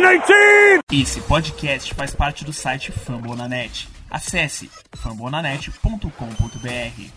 [0.00, 0.80] 2019!
[0.92, 3.88] Esse podcast faz parte do site Fambonanet.
[4.08, 7.10] Acesse fambonanet.com.br.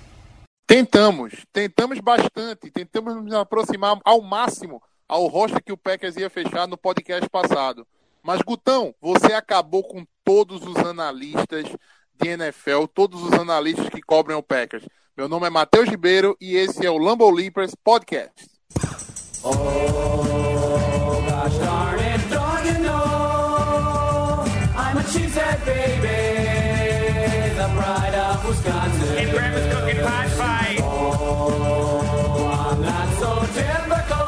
[0.65, 6.67] Tentamos, tentamos bastante, tentamos nos aproximar ao máximo ao roster que o Packers ia fechar
[6.67, 7.85] no podcast passado.
[8.23, 11.67] Mas, Gutão, você acabou com todos os analistas
[12.19, 14.85] de NFL, todos os analistas que cobrem o Packers.
[15.15, 18.49] Meu nome é Matheus Ribeiro e esse é o Lambo Leapers Podcast.
[19.43, 19.51] Oh,
[25.31, 29.17] Cheesehead baby, the pride of Wisconsin.
[29.17, 30.77] And grandma's cooking pot pie.
[30.81, 34.27] Oh, I'm not so typical.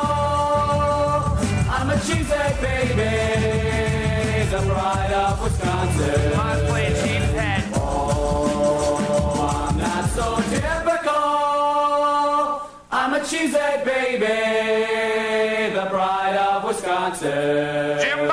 [1.69, 6.37] I'm a cheesehead baby, the pride of Wisconsin.
[6.37, 7.63] Mom's playing cheesehead.
[7.75, 11.21] Oh, I'm not so typical.
[12.91, 17.99] I'm a cheesehead baby, the pride of Wisconsin.
[17.99, 18.25] Jim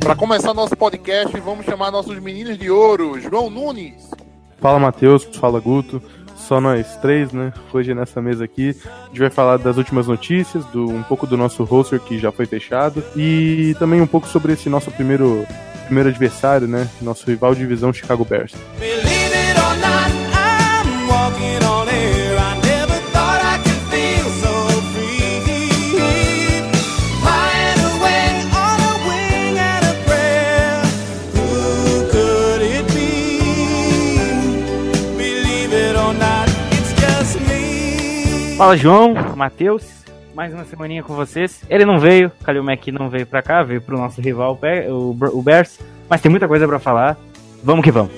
[0.00, 4.10] Para começar nosso podcast, vamos chamar nossos meninos de ouro, João Nunes.
[4.58, 6.02] Fala Matheus, fala Guto,
[6.36, 7.52] só nós três, né?
[7.72, 11.36] Hoje nessa mesa aqui, a gente vai falar das últimas notícias, do, um pouco do
[11.36, 15.46] nosso roster que já foi fechado e também um pouco sobre esse nosso primeiro,
[15.84, 16.88] primeiro adversário, né?
[17.02, 18.54] Nosso rival de divisão Chicago Bears.
[38.58, 41.62] Fala João, Matheus, mais uma semaninha com vocês.
[41.70, 44.58] Ele não veio, Kalil Mack não veio pra cá, veio pro nosso rival,
[44.90, 45.78] o Bears,
[46.10, 47.16] mas tem muita coisa para falar.
[47.62, 48.10] Vamos que vamos.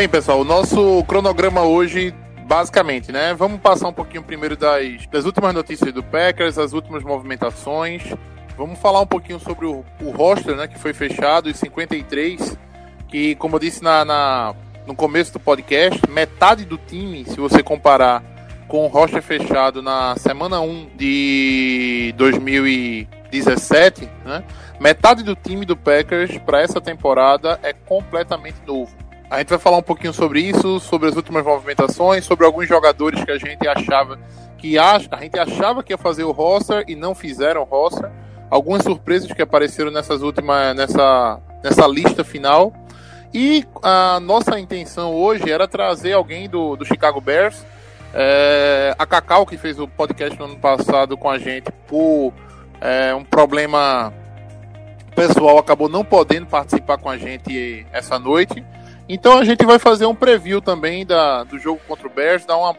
[0.00, 2.14] Bem, pessoal, o nosso cronograma hoje,
[2.46, 3.34] basicamente, né?
[3.34, 8.02] Vamos passar um pouquinho primeiro das, das últimas notícias do Packers, as últimas movimentações.
[8.56, 10.66] Vamos falar um pouquinho sobre o, o roster, né?
[10.66, 12.56] Que foi fechado, os 53,
[13.08, 14.54] que, como eu disse na, na,
[14.86, 18.22] no começo do podcast, metade do time, se você comparar
[18.68, 24.42] com o roster fechado na semana 1 de 2017, né?
[24.80, 29.09] Metade do time do Packers para essa temporada é completamente novo.
[29.30, 33.22] A gente vai falar um pouquinho sobre isso, sobre as últimas movimentações, sobre alguns jogadores
[33.22, 34.18] que a gente achava
[34.58, 38.10] que a, a gente achava que ia fazer o roster e não fizeram o roster.
[38.50, 42.72] Algumas surpresas que apareceram nessas últimas nessa nessa lista final.
[43.32, 47.64] E a nossa intenção hoje era trazer alguém do, do Chicago Bears.
[48.12, 52.32] É, a Cacau, que fez o podcast no ano passado com a gente, por
[52.80, 54.12] é, um problema
[55.14, 58.64] pessoal, acabou não podendo participar com a gente essa noite.
[59.12, 62.56] Então a gente vai fazer um preview também da, do jogo contra o Bears, dar
[62.56, 62.76] uma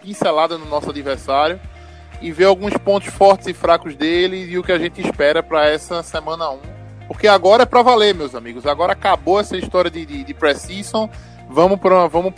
[0.00, 1.58] pincelada no nosso adversário
[2.22, 5.68] e ver alguns pontos fortes e fracos dele e o que a gente espera para
[5.68, 6.60] essa semana 1.
[7.08, 8.66] Porque agora é para valer, meus amigos.
[8.66, 11.10] Agora acabou essa história de, de, de pré-season.
[11.50, 12.32] Vamos para vamos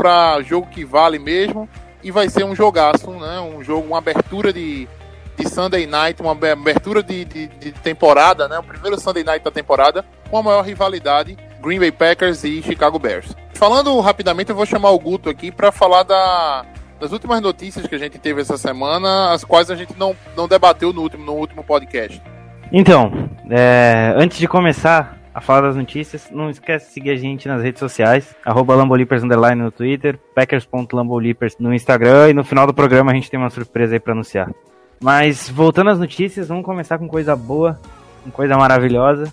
[0.46, 1.68] jogo que vale mesmo.
[2.02, 3.38] E vai ser um jogaço, né?
[3.40, 4.88] Um jogo, uma abertura de,
[5.36, 8.58] de Sunday Night, uma abertura de, de, de temporada, né?
[8.58, 12.98] O primeiro Sunday Night da temporada, com a maior rivalidade Green Bay Packers e Chicago
[12.98, 13.34] Bears.
[13.54, 16.64] Falando rapidamente, eu vou chamar o Guto aqui para falar da,
[17.00, 20.48] das últimas notícias que a gente teve essa semana, as quais a gente não, não
[20.48, 22.20] debateu no último, no último podcast.
[22.72, 23.10] Então,
[23.50, 27.62] é, antes de começar a falar das notícias, não esquece de seguir a gente nas
[27.62, 33.30] redes sociais, arroba no Twitter, packers.lambolipers no Instagram e no final do programa a gente
[33.30, 34.50] tem uma surpresa aí para anunciar.
[35.00, 37.78] Mas voltando às notícias, vamos começar com coisa boa,
[38.24, 39.32] com coisa maravilhosa.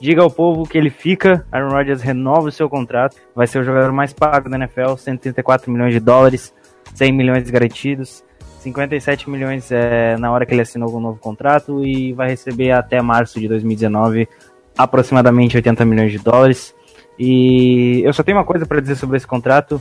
[0.00, 1.46] Diga ao povo que ele fica.
[1.50, 3.16] Aaron Rodgers renova o seu contrato.
[3.34, 6.52] Vai ser o jogador mais pago da NFL, 134 milhões de dólares,
[6.94, 8.24] 100 milhões garantidos,
[8.60, 12.72] 57 milhões é, na hora que ele assinou o um novo contrato e vai receber
[12.72, 14.28] até março de 2019
[14.76, 16.74] aproximadamente 80 milhões de dólares.
[17.18, 19.80] E eu só tenho uma coisa para dizer sobre esse contrato.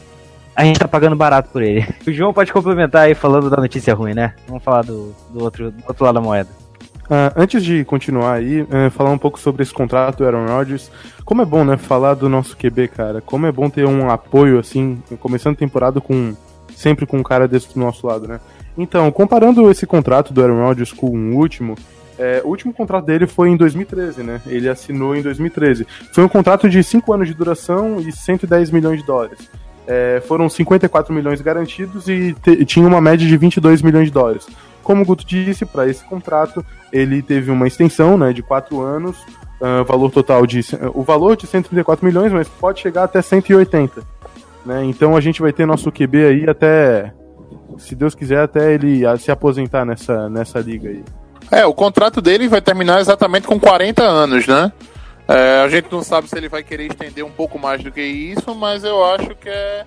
[0.55, 1.85] A gente tá pagando barato por ele.
[2.05, 4.35] O João pode complementar aí falando da notícia ruim, né?
[4.47, 6.62] Vamos falar do, do, outro, do outro lado da moeda.
[7.05, 10.89] Uh, antes de continuar aí, uh, falar um pouco sobre esse contrato do Aaron Rodgers.
[11.25, 13.21] Como é bom, né, falar do nosso QB, cara.
[13.21, 16.33] Como é bom ter um apoio, assim, começando a temporada com
[16.75, 18.39] sempre com um cara desse do nosso lado, né?
[18.77, 21.75] Então, comparando esse contrato do Aaron Rodgers com o último,
[22.17, 24.41] é, o último contrato dele foi em 2013, né?
[24.47, 25.85] Ele assinou em 2013.
[26.11, 29.49] Foi um contrato de 5 anos de duração e 110 milhões de dólares.
[29.85, 32.33] É, foram 54 milhões garantidos e
[32.65, 34.47] tinha uma média de 22 milhões de dólares.
[34.83, 39.17] Como o Guto disse, para esse contrato, ele teve uma extensão né, de 4 anos,
[39.61, 40.61] uh, valor total de.
[40.93, 44.03] O valor de 134 milhões, mas pode chegar até 180.
[44.65, 44.83] Né?
[44.85, 47.13] Então a gente vai ter nosso QB aí até
[47.77, 51.03] se Deus quiser, até ele se aposentar nessa, nessa liga aí.
[51.51, 54.71] É, o contrato dele vai terminar exatamente com 40 anos, né?
[55.27, 58.01] É, a gente não sabe se ele vai querer estender um pouco mais do que
[58.01, 59.85] isso, mas eu acho que é,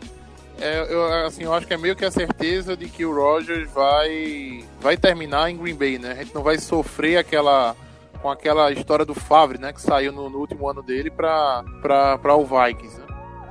[0.61, 3.71] é eu, assim, eu acho que é meio que a certeza de que o Rogers
[3.71, 6.13] vai, vai terminar em Green Bay, né?
[6.13, 7.77] A gente não vai sofrer aquela
[8.23, 9.73] com aquela história do Favre, né?
[9.73, 11.63] Que saiu no, no último ano dele para
[12.37, 13.07] o Vikings, né?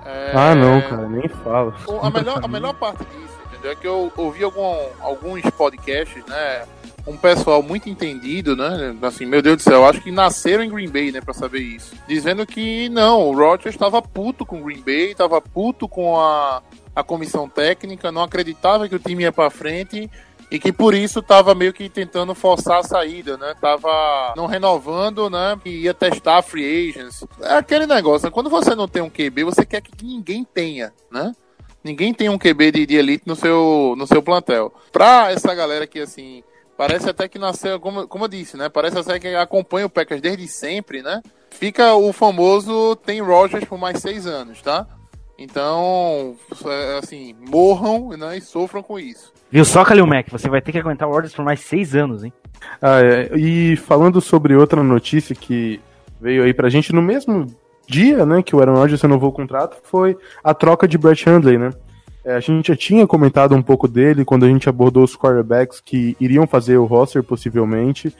[0.05, 1.73] É, ah, não, cara, nem fala.
[2.01, 3.35] A melhor, a melhor parte disso
[3.67, 6.65] é que eu ouvi algum, alguns podcasts, né?
[7.07, 8.95] Um pessoal muito entendido, né?
[9.01, 11.95] Assim, meu Deus do céu, acho que nasceram em Green Bay, né, pra saber isso.
[12.07, 16.63] Dizendo que não, o Rodgers estava puto com Green Bay, estava puto com a,
[16.95, 20.09] a comissão técnica, não acreditava que o time ia pra frente
[20.49, 23.53] e que por isso estava meio que tentando forçar a saída, né?
[23.59, 25.59] Tava não renovando, né?
[25.65, 27.25] E ia testar free agents.
[27.41, 28.31] É aquele negócio, né?
[28.31, 31.33] quando você não tem um QB, você quer que ninguém tenha, né?
[31.83, 34.73] Ninguém tem um QB de, de elite no seu, no seu plantel.
[34.91, 36.43] Pra essa galera que, assim,
[36.77, 38.69] parece até que nasceu, como, como eu disse, né?
[38.69, 41.21] Parece até que acompanha o Packers desde sempre, né?
[41.51, 44.85] Fica o famoso tem Rogers por mais seis anos, tá?
[45.37, 46.35] Então,
[46.65, 49.33] é, assim, morram né, e sofram com isso.
[49.51, 50.27] Viu só, Kalil Mac?
[50.29, 52.33] Você vai ter que aguentar o Rogers por mais seis anos, hein?
[52.81, 53.37] Ah, é.
[53.37, 55.81] E falando sobre outra notícia que
[56.19, 57.45] veio aí pra gente no mesmo
[57.87, 61.57] dia, né, que o Aaron Rodgers renovou o contrato foi a troca de Brett Hundley,
[61.57, 61.69] né?
[62.25, 65.79] É, a gente já tinha comentado um pouco dele quando a gente abordou os quarterbacks
[65.79, 68.13] que iriam fazer o roster possivelmente.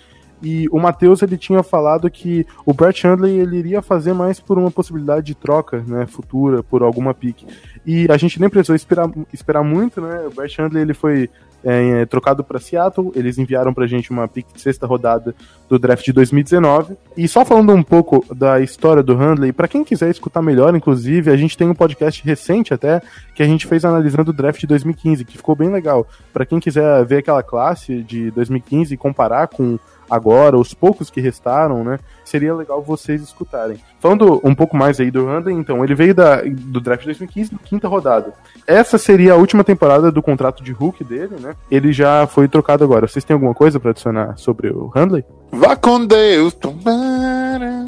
[0.44, 4.60] E o Matheus ele tinha falado que o Brett Hundley ele iria fazer mais por
[4.60, 7.48] uma possibilidade de troca, né, futura, por alguma pick.
[7.84, 10.28] E a gente nem precisou esperar, esperar muito, né?
[10.28, 11.28] O Brett Hundley ele foi
[11.66, 13.12] é, é, trocado para Seattle.
[13.16, 15.36] Eles enviaram pra gente uma pick de sexta rodada
[15.68, 16.96] do draft de 2019.
[17.18, 21.32] E só falando um pouco da história do Handley, para quem quiser escutar melhor, inclusive,
[21.32, 23.02] a gente tem um podcast recente até
[23.34, 26.08] que a gente fez analisando o draft de 2015, que ficou bem legal.
[26.32, 29.80] Para quem quiser ver aquela classe de 2015 e comparar com
[30.10, 32.00] agora, os poucos que restaram, né?
[32.24, 33.78] Seria legal vocês escutarem.
[34.00, 37.60] Falando um pouco mais aí do Handley, então, ele veio da, do draft 2015, na
[37.60, 38.34] quinta rodada.
[38.68, 41.56] Essa seria a última temporada do contrato de Hulk dele, né?
[41.70, 43.08] Ele já foi trocado agora.
[43.08, 45.24] Vocês têm alguma coisa para adicionar sobre o Handley?
[45.52, 47.86] Vá com Deus, tomara.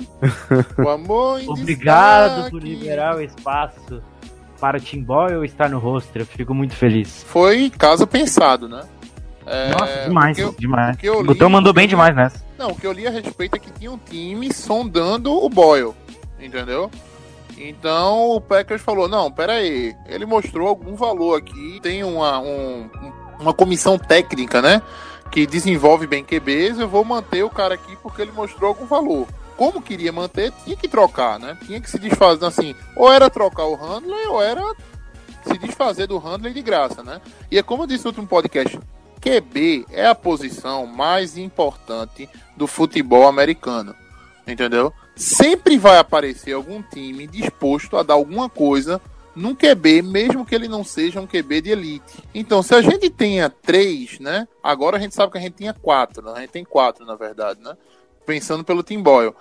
[0.78, 4.02] o amor Obrigado por liberar o espaço
[4.60, 6.22] para Tim Boyle estar no roster.
[6.22, 7.24] Eu fico muito feliz.
[7.28, 8.82] Foi caso pensado, né?
[9.48, 10.98] É, Nossa, demais, eu, demais.
[11.04, 12.44] O Gutão mandou bem demais nessa.
[12.58, 15.94] Não, o que eu li a respeito é que tinha um time sondando o Boyle,
[16.38, 16.92] entendeu?
[17.58, 22.90] Então o Packers falou: não, pera aí, ele mostrou algum valor aqui, tem uma, um,
[23.40, 24.82] uma comissão técnica, né?
[25.32, 29.28] Que desenvolve bem QBs, eu vou manter o cara aqui porque ele mostrou algum valor.
[29.56, 31.58] Como queria manter, tinha que trocar, né?
[31.66, 34.62] Tinha que se desfazer assim, ou era trocar o Handley, ou era
[35.44, 37.20] se desfazer do Handley de graça, né?
[37.50, 38.80] E é como eu disse no último podcast,
[39.22, 43.96] QB é a posição mais importante do futebol americano.
[44.48, 44.94] Entendeu?
[45.16, 49.02] Sempre vai aparecer algum time disposto a dar alguma coisa
[49.36, 52.24] num QB, mesmo que ele não seja um QB de elite.
[52.34, 54.48] Então, se a gente tenha três, né?
[54.64, 56.34] Agora a gente sabe que a gente tinha quatro, né?
[56.36, 57.78] A gente tem quatro, na verdade, né?
[58.26, 59.36] Pensando pelo Tim Boyle.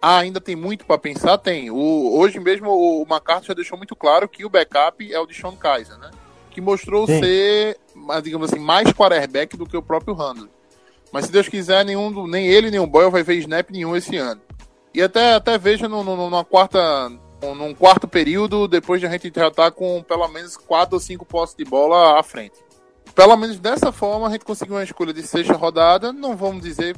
[0.00, 1.38] Ah, ainda tem muito para pensar?
[1.38, 1.70] Tem.
[1.70, 5.34] O, hoje mesmo o McCarthy já deixou muito claro que o backup é o de
[5.34, 6.10] Sean Kaiser, né?
[6.52, 7.20] Que mostrou Sim.
[7.20, 7.78] ser
[8.22, 10.50] digamos assim, mais quarterback do que o próprio Handley.
[11.12, 14.16] Mas se Deus quiser, nenhum, nem ele nem o Boyle vai ver snap nenhum esse
[14.16, 14.40] ano.
[14.94, 19.30] E até, até veja no, no, numa quarta, num quarto período, depois de a gente
[19.34, 22.56] já estar tá com pelo menos quatro ou cinco postos de bola à frente.
[23.14, 26.12] Pelo menos dessa forma a gente conseguiu uma escolha de sexta rodada.
[26.12, 26.96] Não vamos dizer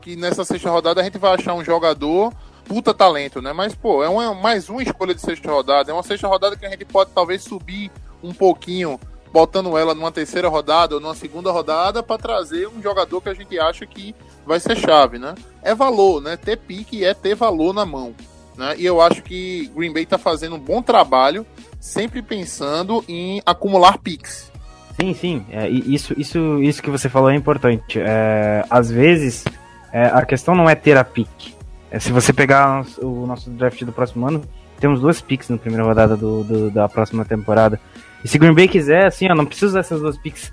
[0.00, 2.32] que nessa sexta rodada a gente vai achar um jogador
[2.64, 3.52] puta talento, né?
[3.52, 5.90] Mas, pô, é uma, mais uma escolha de sexta rodada.
[5.90, 7.90] É uma sexta rodada que a gente pode talvez subir
[8.22, 8.98] um pouquinho
[9.32, 13.34] botando ela numa terceira rodada ou numa segunda rodada para trazer um jogador que a
[13.34, 14.14] gente acha que
[14.46, 15.34] vai ser chave, né?
[15.62, 16.36] É valor, né?
[16.36, 18.14] Ter pique é ter valor na mão.
[18.56, 18.76] Né?
[18.78, 21.44] E eu acho que Green Bay está fazendo um bom trabalho,
[21.78, 24.50] sempre pensando em acumular picks.
[24.98, 25.46] Sim, sim.
[25.50, 28.00] É, isso, isso, isso que você falou é importante.
[28.00, 29.44] É, às vezes,
[29.92, 31.54] é, a questão não é ter a pick.
[31.90, 34.42] É, se você pegar o nosso draft do próximo ano,
[34.80, 37.78] temos duas picks na primeira rodada do, do, da próxima temporada.
[38.24, 40.52] E se Green Bay quiser, assim, ó, não precisa usar essas duas picks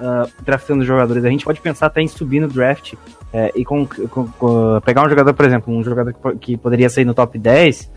[0.00, 1.24] uh, draftando jogadores.
[1.24, 2.94] A gente pode pensar até em subir no draft
[3.32, 6.88] é, e com, com, com, pegar um jogador, por exemplo, um jogador que, que poderia
[6.88, 7.90] sair no top 10.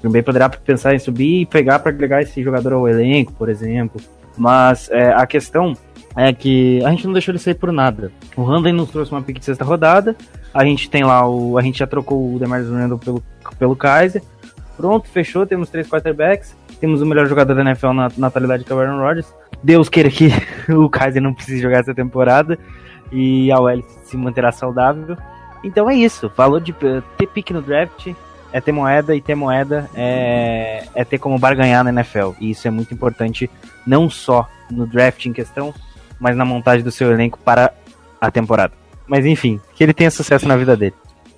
[0.00, 3.48] Green Bay poderá pensar em subir e pegar para agregar esse jogador ao elenco, por
[3.48, 4.00] exemplo.
[4.36, 5.74] Mas é, a questão
[6.16, 8.10] é que a gente não deixou ele sair por nada.
[8.36, 10.16] O Randall nos trouxe uma pick de sexta rodada.
[10.52, 11.58] A gente tem lá o.
[11.58, 13.22] A gente já trocou o Demar Randall pelo,
[13.58, 14.22] pelo Kaiser.
[14.76, 15.46] Pronto, fechou.
[15.46, 16.56] Temos três quarterbacks.
[16.80, 19.32] Temos o melhor jogador da NFL na natalidade que é o Aaron Rodgers.
[19.62, 20.28] Deus queira que
[20.72, 22.58] o Kaiser não precise jogar essa temporada.
[23.10, 25.16] E a OL se manterá saudável.
[25.64, 26.30] Então é isso.
[26.36, 28.12] Valor de ter pique no draft
[28.52, 32.32] é ter moeda e ter moeda é, é ter como barganhar na NFL.
[32.40, 33.50] E isso é muito importante,
[33.86, 35.74] não só no draft em questão,
[36.18, 37.72] mas na montagem do seu elenco para
[38.20, 38.72] a temporada.
[39.06, 40.94] Mas enfim, que ele tenha sucesso na vida dele.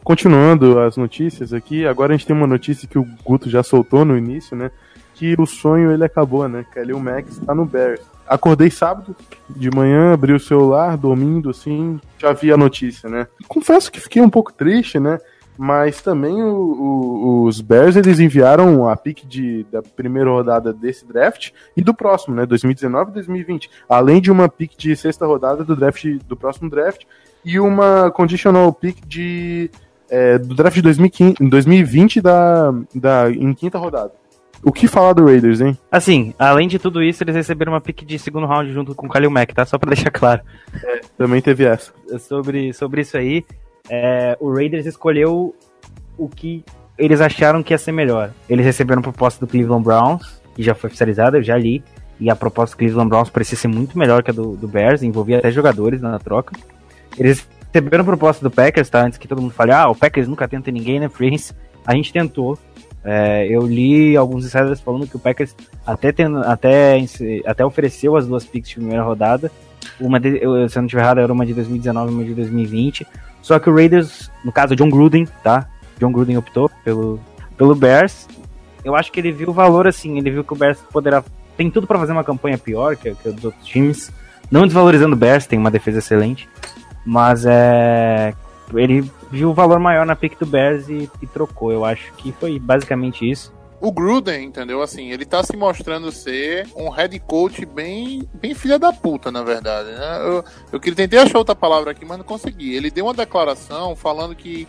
[0.08, 4.06] Continuando as notícias aqui, agora a gente tem uma notícia que o Guto já soltou
[4.06, 4.70] no início, né?
[5.12, 6.64] Que o sonho ele acabou, né?
[6.72, 8.00] Kalil Max está no Bears.
[8.26, 9.14] Acordei sábado
[9.50, 13.26] de manhã, abri o celular, dormindo assim, já vi a notícia, né?
[13.46, 15.18] Confesso que fiquei um pouco triste, né?
[15.60, 21.04] mas também o, o, os Bears eles enviaram a pick de, da primeira rodada desse
[21.04, 25.64] draft e do próximo, né, 2019 e 2020, além de uma pick de sexta rodada
[25.64, 27.02] do draft do próximo draft
[27.44, 29.68] e uma conditional pick de
[30.10, 34.12] é, do draft de 2015, 2020 da, da em quinta rodada.
[34.62, 35.78] O que falar do Raiders, hein?
[35.90, 39.08] Assim, além de tudo isso, eles receberam uma pick de segundo round junto com o
[39.08, 39.64] Khalil Mack, tá?
[39.64, 40.42] Só pra deixar claro.
[40.82, 41.92] É, também teve essa.
[42.18, 43.44] Sobre, sobre isso aí,
[43.88, 45.54] é, o Raiders escolheu
[46.16, 46.64] o que
[46.98, 48.32] eles acharam que ia ser melhor.
[48.50, 51.82] Eles receberam a proposta do Cleveland Browns, que já foi oficializada, eu já li,
[52.18, 55.04] e a proposta do Cleveland Browns parecia ser muito melhor que a do, do Bears,
[55.04, 56.52] envolvia até jogadores na troca.
[57.16, 57.46] Eles
[57.78, 59.04] receberam proposta do Packers, tá?
[59.04, 61.54] Antes que todo mundo fale, ah, o Packers nunca tenta ninguém, né, Friends?
[61.86, 62.58] A gente tentou.
[63.04, 65.54] É, eu li alguns insiders falando que o Packers
[65.86, 66.12] até,
[66.46, 66.98] até,
[67.46, 69.50] até ofereceu as duas picks de primeira rodada.
[70.00, 72.34] Uma, de, eu, se eu não estiver errado, era uma de 2019 e uma de
[72.34, 73.06] 2020.
[73.40, 75.68] Só que o Raiders, no caso John Gruden, tá?
[75.98, 77.18] John Gruden optou pelo,
[77.56, 78.28] pelo Bears.
[78.84, 81.24] Eu acho que ele viu o valor assim, ele viu que o Bears poderá.
[81.56, 84.12] Tem tudo para fazer uma campanha pior que, que os outros times.
[84.50, 86.48] Não desvalorizando o Bears, tem uma defesa excelente.
[87.08, 88.34] Mas é.
[88.74, 91.72] Ele viu o valor maior na pick do Bears e, e trocou.
[91.72, 93.50] Eu acho que foi basicamente isso
[93.80, 94.82] o Gruden, entendeu?
[94.82, 99.42] Assim, ele tá se mostrando ser um head coach bem, bem filha da puta, na
[99.42, 100.18] verdade, né?
[100.20, 102.74] Eu, eu tentei achar outra palavra aqui, mas não consegui.
[102.74, 104.66] Ele deu uma declaração falando que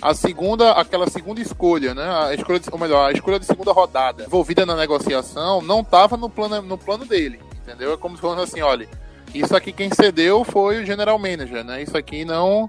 [0.00, 2.08] a segunda, aquela segunda escolha, né?
[2.08, 6.16] A escolha de, ou melhor, a escolha de segunda rodada envolvida na negociação não tava
[6.16, 7.92] no plano, no plano dele, entendeu?
[7.92, 8.88] É como se fosse assim, olha,
[9.34, 11.82] isso aqui quem cedeu foi o general manager, né?
[11.82, 12.68] Isso aqui não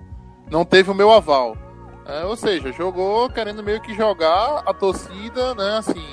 [0.49, 1.57] não teve o meu aval.
[2.05, 6.05] É, ou seja, jogou querendo meio que jogar a torcida, né, assim,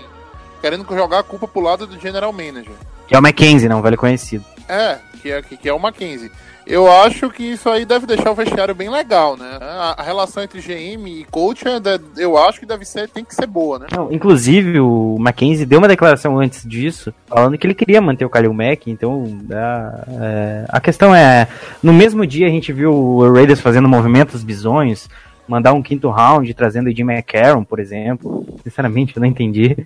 [0.61, 2.75] querendo jogar a culpa pro lado do general manager.
[3.11, 4.45] Que é o Mackenzie, não, velho conhecido.
[4.69, 6.31] É, que é, que é o Mackenzie.
[6.65, 9.59] Eu acho que isso aí deve deixar o vestiário bem legal, né?
[9.61, 11.81] A, a relação entre GM e coach, é
[12.17, 13.87] eu acho que deve ser, tem que ser boa, né?
[13.91, 18.31] Não, inclusive, o Mackenzie deu uma declaração antes disso, falando que ele queria manter o
[18.31, 21.49] Kalil Mack, então a, é, a questão é,
[21.83, 25.09] no mesmo dia a gente viu o Raiders fazendo movimentos bizonhos,
[25.49, 28.47] mandar um quinto round trazendo o Jim McCarron, por exemplo.
[28.63, 29.77] Sinceramente, eu não entendi.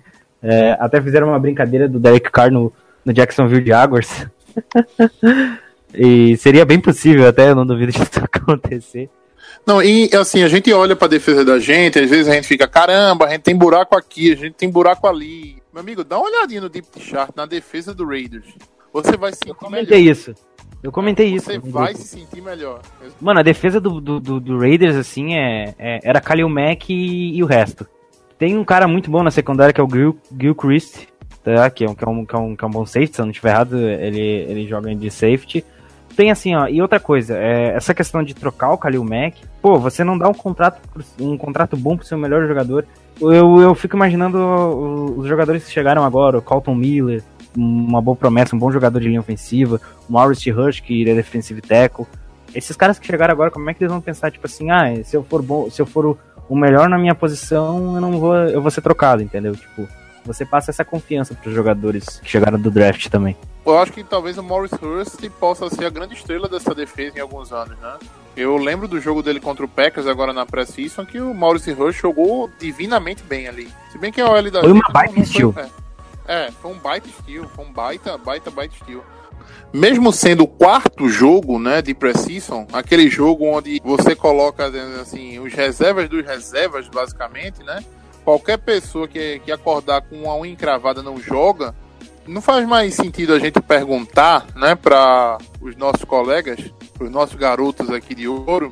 [0.43, 2.71] É, até fizeram uma brincadeira do Derek Carr no,
[3.05, 4.25] no Jacksonville Jaguars.
[5.93, 9.09] e seria bem possível, até eu não duvido disso acontecer.
[9.65, 12.67] Não, e assim, a gente olha pra defesa da gente, às vezes a gente fica,
[12.67, 15.57] caramba, a gente tem buraco aqui, a gente tem buraco ali.
[15.73, 18.45] Meu amigo, dá uma olhadinha no Deep Chart, na defesa do Raiders.
[18.93, 20.11] Você vai sentir eu comentei melhor.
[20.11, 20.35] isso.
[20.81, 21.61] Eu comentei Você isso.
[21.61, 22.81] Você vai se sentir melhor.
[23.19, 27.35] Mano, a defesa do, do, do, do Raiders, assim, é, é, era Kalil Mack e,
[27.35, 27.87] e, o resto.
[28.37, 31.07] Tem um cara muito bom na secundária que é o Gil, Gil Christ,
[31.45, 31.69] tá?
[31.69, 33.21] que, é um, que, é um, que, é um, que é um bom safety, se
[33.21, 35.63] eu não estiver errado, ele, ele joga de safety.
[36.15, 39.77] Tem assim, ó, e outra coisa, é, essa questão de trocar o Kalil Mack, pô,
[39.77, 40.79] você não dá um contrato,
[41.19, 42.85] um contrato bom pro seu melhor jogador.
[43.19, 44.37] Eu, eu fico imaginando
[45.17, 47.21] os jogadores que chegaram agora, o Colton Miller,
[47.55, 51.61] uma boa promessa, um bom jogador de linha ofensiva, o Maurice Rush, que é defensive
[51.61, 52.05] tackle.
[52.53, 55.15] Esses caras que chegaram agora, como é que eles vão pensar, tipo assim, ah, se
[55.15, 58.35] eu for bom, se eu for o, o melhor na minha posição, eu não vou,
[58.35, 59.53] eu vou ser trocado, entendeu?
[59.53, 59.87] Tipo,
[60.25, 63.37] você passa essa confiança para os jogadores que chegaram do draft também.
[63.65, 67.21] eu acho que talvez o Morris Hurst possa ser a grande estrela dessa defesa em
[67.21, 67.97] alguns anos, né?
[68.35, 72.01] Eu lembro do jogo dele contra o Packers agora na pré-season que o Maurice Hurst
[72.01, 73.71] jogou divinamente bem ali.
[73.91, 75.53] Se bem que a OL da Foi uma baita steal.
[76.27, 79.05] É, é, foi um baita steal, foi um baita, baita, baita steal.
[79.71, 84.65] Mesmo sendo o quarto jogo, né, de pré-season, aquele jogo onde você coloca,
[85.01, 87.83] assim, os reservas dos reservas, basicamente, né?
[88.25, 91.73] Qualquer pessoa que, que acordar com uma unha encravada não joga,
[92.27, 96.59] não faz mais sentido a gente perguntar, né, para os nossos colegas,
[96.99, 98.71] os nossos garotos aqui de ouro,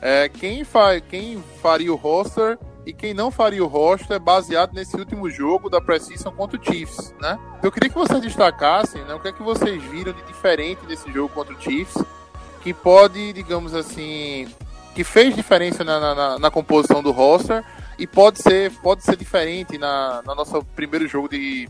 [0.00, 4.96] é, quem, fa quem faria o roster e quem não faria o roster baseado nesse
[4.96, 7.38] último jogo da Precision contra o Chiefs, né?
[7.62, 11.12] Eu queria que vocês destacassem, né, o que é que vocês viram de diferente desse
[11.12, 12.02] jogo contra o Chiefs,
[12.62, 14.48] que pode, digamos assim,
[14.94, 17.62] que fez diferença na, na- na- composição do roster
[17.98, 21.68] e pode ser, pode ser diferente na, na nosso primeiro jogo de,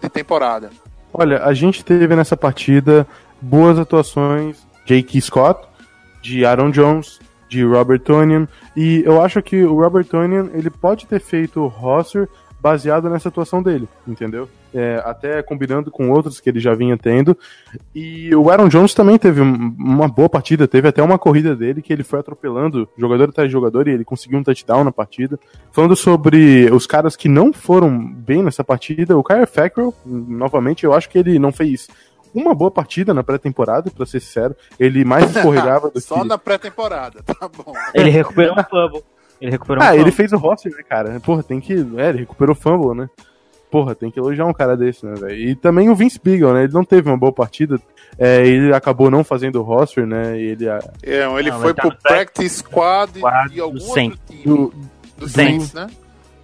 [0.00, 0.70] de temporada.
[1.12, 3.06] Olha, a gente teve nessa partida
[3.40, 5.20] boas atuações J.K.
[5.20, 5.68] Scott,
[6.22, 11.06] de Aaron Jones, de Robert Tonian, e eu acho que o Robert Tonian ele pode
[11.06, 12.28] ter feito o roster
[12.64, 14.48] baseado nessa atuação dele, entendeu?
[14.72, 17.36] É, até combinando com outros que ele já vinha tendo.
[17.94, 21.82] E o Aaron Jones também teve um- uma boa partida, teve até uma corrida dele
[21.82, 25.38] que ele foi atropelando jogador atrás de jogador e ele conseguiu um touchdown na partida.
[25.70, 30.94] Falando sobre os caras que não foram bem nessa partida, o Kyle Fackrell, novamente, eu
[30.94, 31.86] acho que ele não fez
[32.34, 34.56] uma boa partida na pré-temporada, pra ser sincero.
[34.80, 36.28] Ele mais escorregava do Só que...
[36.28, 37.74] na pré-temporada, tá bom.
[37.92, 39.04] Ele recuperou um fumble.
[39.40, 40.12] Ele recuperou um Ah, ele fumble.
[40.16, 41.20] fez o roster, né, cara?
[41.20, 41.72] Porra, tem que.
[41.96, 43.08] É, ele recuperou o fumble, né?
[43.70, 45.34] Porra, tem que elogiar um cara desse, né, velho?
[45.36, 46.64] E também o Vince Beagle, né?
[46.64, 47.78] Ele não teve uma boa partida.
[48.16, 50.38] É, ele acabou não fazendo o roster, né?
[50.38, 50.68] E ele.
[50.68, 53.80] ah, É, ele Não, foi ele tá pro no Practice Squad Squad de do algum
[53.80, 54.18] Saints.
[54.20, 54.44] outro time.
[54.44, 54.74] Do,
[55.18, 55.68] Do Saints.
[55.68, 55.86] Saints, né?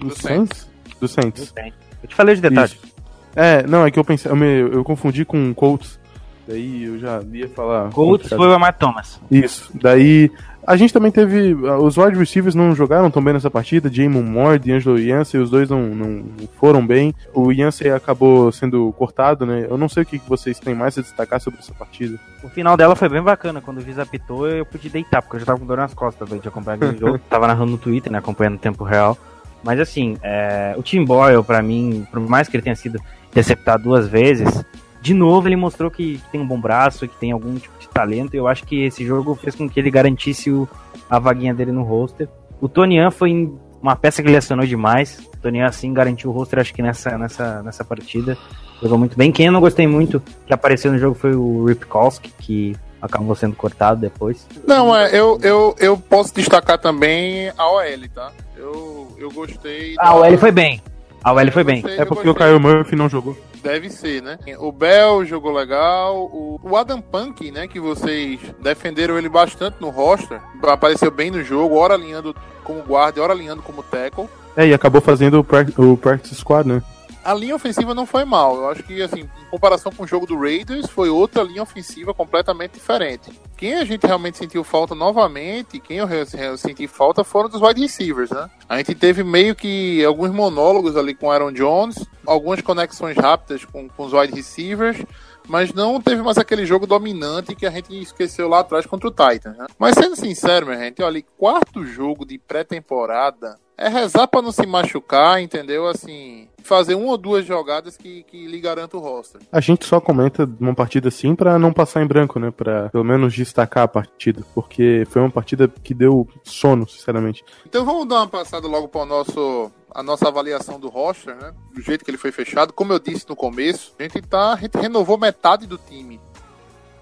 [0.00, 0.68] do Do Saints?
[1.00, 1.54] Do Saints.
[2.02, 2.72] Eu te falei os detalhes.
[2.72, 2.94] Isso.
[3.36, 4.28] É, não, é que eu pensei.
[4.30, 6.00] Eu, me- eu confundi com Colts.
[6.48, 7.90] Daí eu já ia falar.
[7.90, 9.20] Colts foi o Amar Thomas.
[9.30, 9.70] Isso.
[9.74, 10.32] Daí.
[10.70, 11.56] A gente também teve.
[11.66, 13.92] ah, Os wide receivers não jogaram tão bem nessa partida.
[13.92, 16.24] Jamon Moore, D'Angelo Yancey, os dois não, não
[16.60, 17.12] foram bem.
[17.34, 19.66] O Yancey acabou sendo cortado, né?
[19.68, 22.16] Eu não sei o que vocês têm mais a destacar sobre essa partida.
[22.44, 23.60] O final dela foi bem bacana.
[23.60, 26.28] Quando o Viz apitou, eu pude deitar, porque eu já tava com dor nas costas
[26.28, 27.18] velho, de acompanhar aquele jogo.
[27.28, 28.18] Tava narrando no Twitter, né?
[28.18, 29.18] Acompanhando em tempo real.
[29.64, 33.82] Mas assim, é, o Tim Boyle, pra mim, por mais que ele tenha sido interceptado
[33.82, 34.64] duas vezes,
[35.00, 37.88] de novo ele mostrou que, que tem um bom braço, que tem algum tipo de
[37.88, 38.34] talento.
[38.34, 40.68] E eu acho que esse jogo fez com que ele garantisse o-
[41.08, 42.28] a vaguinha dele no roster.
[42.60, 43.50] O Tonian foi
[43.82, 45.18] uma peça que ele acionou demais.
[45.34, 48.36] O Tonian, assim, garantiu o roster, acho que nessa, nessa, nessa partida.
[48.82, 49.30] Jogou muito bem.
[49.32, 53.54] Quem eu não gostei muito que apareceu no jogo foi o Ripkowski, que acabou sendo
[53.56, 54.46] cortado depois.
[54.66, 58.32] Não, é, eu, eu, eu posso destacar também a OL, tá?
[58.56, 59.94] Eu, eu gostei.
[59.98, 60.80] Ah, o L foi bem.
[61.24, 61.80] Ah, o L foi bem.
[61.82, 62.34] Gostei, É eu porque o.
[62.34, 63.36] Kyle Murphy não jogou.
[63.62, 64.38] Deve ser, né?
[64.58, 66.16] O Bell jogou legal.
[66.32, 67.68] O, Adam Punk, né?
[67.68, 70.40] Que vocês defenderam ele bastante no roster.
[70.62, 74.28] Apareceu bem no jogo, hora alinhando como guarda, hora alinhando como tackle.
[74.56, 76.82] É, e acabou fazendo o, prac- o Practice Squad, né?
[77.22, 78.56] A linha ofensiva não foi mal.
[78.56, 82.14] Eu acho que, assim, em comparação com o jogo do Raiders, foi outra linha ofensiva
[82.14, 83.30] completamente diferente.
[83.56, 86.08] Quem a gente realmente sentiu falta novamente, quem eu
[86.56, 88.48] senti falta foram dos wide receivers, né?
[88.68, 93.88] A gente teve meio que alguns monólogos ali com Aaron Jones, algumas conexões rápidas com,
[93.88, 95.04] com os wide receivers,
[95.46, 99.10] mas não teve mais aquele jogo dominante que a gente esqueceu lá atrás contra o
[99.10, 99.66] Titans, né?
[99.78, 104.66] Mas sendo sincero, minha gente, olha, quarto jogo de pré-temporada é rezar pra não se
[104.66, 105.86] machucar, entendeu?
[105.86, 109.40] Assim, fazer uma ou duas jogadas que, que lhe garantam o roster.
[109.50, 112.50] A gente só comenta uma partida assim pra não passar em branco, né?
[112.50, 114.44] Pra pelo menos destacar a partida.
[114.54, 117.42] Porque foi uma partida que deu sono, sinceramente.
[117.64, 121.52] Então vamos dar uma passada logo para o nosso a nossa avaliação do roster, né?
[121.74, 122.74] Do jeito que ele foi fechado.
[122.74, 126.20] Como eu disse no começo, a gente tá a gente renovou metade do time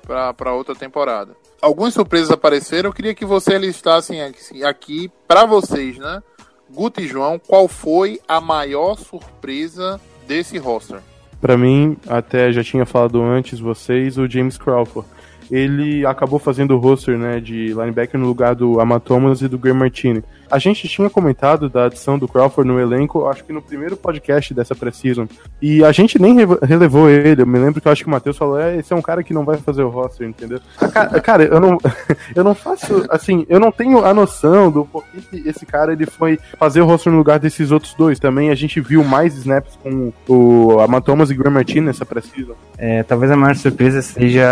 [0.06, 1.36] para outra temporada.
[1.60, 2.88] Algumas surpresas apareceram.
[2.88, 6.22] Eu queria que vocês listassem aqui, aqui para vocês, né?
[6.70, 11.00] Guto e João, qual foi a maior surpresa desse roster?
[11.40, 15.08] Pra mim, até já tinha falado antes vocês, o James Crawford.
[15.50, 19.58] Ele acabou fazendo o roster né, de linebacker no lugar do Ama Thomas e do
[19.58, 20.22] Graham Martini.
[20.50, 24.52] A gente tinha comentado da adição do Crawford no elenco, acho que no primeiro podcast
[24.54, 25.26] dessa pré-season.
[25.60, 27.42] E a gente nem re- relevou ele.
[27.42, 29.22] Eu me lembro que eu acho que o Matheus falou: é, esse é um cara
[29.22, 30.60] que não vai fazer o roster, entendeu?
[30.92, 31.78] Cara, cara, eu não,
[32.34, 36.06] eu não faço, assim, eu não tenho a noção do porquê que esse cara ele
[36.06, 38.18] foi fazer o roster no lugar desses outros dois.
[38.18, 42.54] Também a gente viu mais snaps com o Ama Thomas e Graham Martini nessa pré-season.
[42.76, 44.46] É, talvez a maior surpresa seja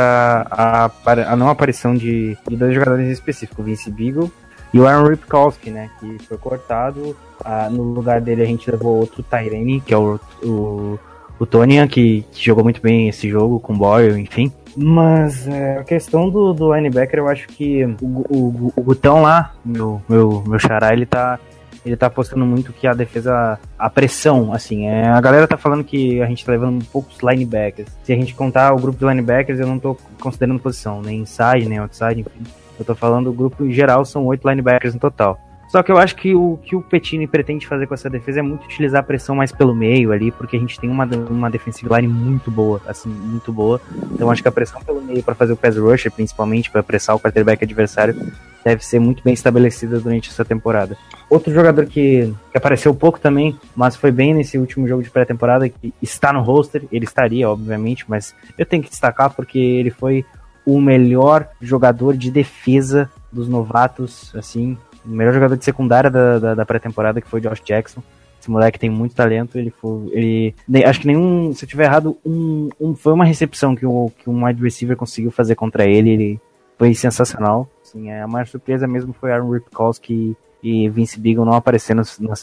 [0.51, 0.91] a,
[1.29, 4.31] a não aparição de, de dois jogadores específicos, Vince Beagle
[4.77, 7.17] e o Aaron Ripkowski, né, que foi cortado.
[7.43, 10.99] Ah, no lugar dele a gente levou outro Tyrene, que é o, o,
[11.39, 14.53] o Tony, que, que, jogou muito bem esse jogo com Boyle, enfim.
[14.77, 19.55] Mas é, a questão do, do linebacker, eu acho que o, o, o Gutão lá,
[19.65, 21.39] meu, meu, meu xará, ele tá
[21.85, 25.85] ele tá apostando muito que a defesa, a pressão, assim, é, a galera tá falando
[25.85, 27.89] que a gente tá levando poucos linebackers.
[28.03, 31.67] Se a gente contar o grupo de linebackers, eu não tô considerando posição, nem inside,
[31.67, 32.66] nem outside, enfim.
[32.79, 35.39] Eu tô falando o grupo em geral, são oito linebackers no total.
[35.69, 38.43] Só que eu acho que o que o Petini pretende fazer com essa defesa é
[38.43, 41.93] muito utilizar a pressão mais pelo meio ali, porque a gente tem uma, uma defensive
[41.93, 43.81] line muito boa, assim, muito boa.
[44.13, 47.17] Então acho que a pressão pelo meio para fazer o pass rusher, principalmente para pressar
[47.17, 48.15] o quarterback adversário,
[48.65, 50.97] deve ser muito bem estabelecida durante essa temporada.
[51.29, 55.69] Outro jogador que, que apareceu pouco também, mas foi bem nesse último jogo de pré-temporada,
[55.69, 60.25] que está no roster, ele estaria, obviamente, mas eu tenho que destacar porque ele foi
[60.67, 66.55] o melhor jogador de defesa dos novatos, assim, o melhor jogador de secundária da, da,
[66.57, 68.03] da pré-temporada, que foi Josh Jackson.
[68.41, 70.09] Esse moleque tem muito talento, ele foi.
[70.13, 71.55] Ele, acho que nenhum.
[71.55, 74.97] Se eu tiver errado, um, um, foi uma recepção que, o, que um wide receiver
[74.97, 76.11] conseguiu fazer contra ele.
[76.11, 76.41] Ele
[76.77, 77.69] foi sensacional.
[77.83, 82.35] Assim, a maior surpresa mesmo foi Aaron Ripkowski e Vince Beagle não aparecendo no,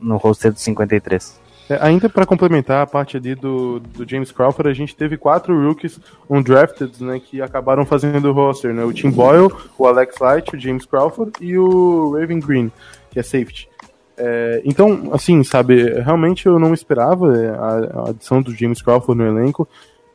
[0.00, 1.40] no roster do 53.
[1.68, 5.54] É, ainda para complementar a parte ali do, do James Crawford, a gente teve quatro
[5.66, 5.98] rookies
[6.28, 10.58] undrafted, né, que acabaram fazendo o roster, né, o Tim Boyle, o Alex Light, o
[10.58, 12.72] James Crawford e o Raven Green,
[13.10, 13.68] que é safety.
[14.16, 19.18] É, então, assim, sabe, realmente eu não esperava é, a, a adição do James Crawford
[19.20, 19.66] no elenco,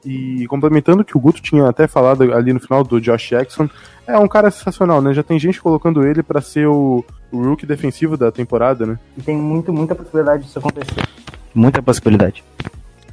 [0.07, 3.69] e complementando o que o Guto tinha até falado ali no final do Josh Jackson,
[4.05, 5.13] é um cara sensacional, né?
[5.13, 8.99] Já tem gente colocando ele para ser o, o rookie defensivo da temporada, né?
[9.17, 11.03] E tem muito, muita possibilidade disso acontecer
[11.57, 12.43] muita possibilidade.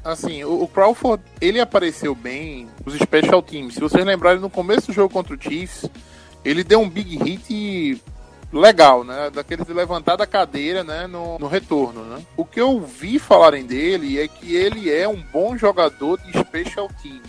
[0.04, 3.74] Assim, o, Crawford, ele apareceu bem nos special teams.
[3.74, 5.88] Se vocês lembrarem, no começo do jogo contra o Chiefs,
[6.44, 8.02] ele deu um big hit
[8.58, 9.30] legal, né?
[9.30, 11.06] Daqueles de levantar da cadeira, né?
[11.06, 12.22] No, no retorno, né?
[12.36, 16.88] O que eu vi falarem dele é que ele é um bom jogador de special
[17.02, 17.20] team.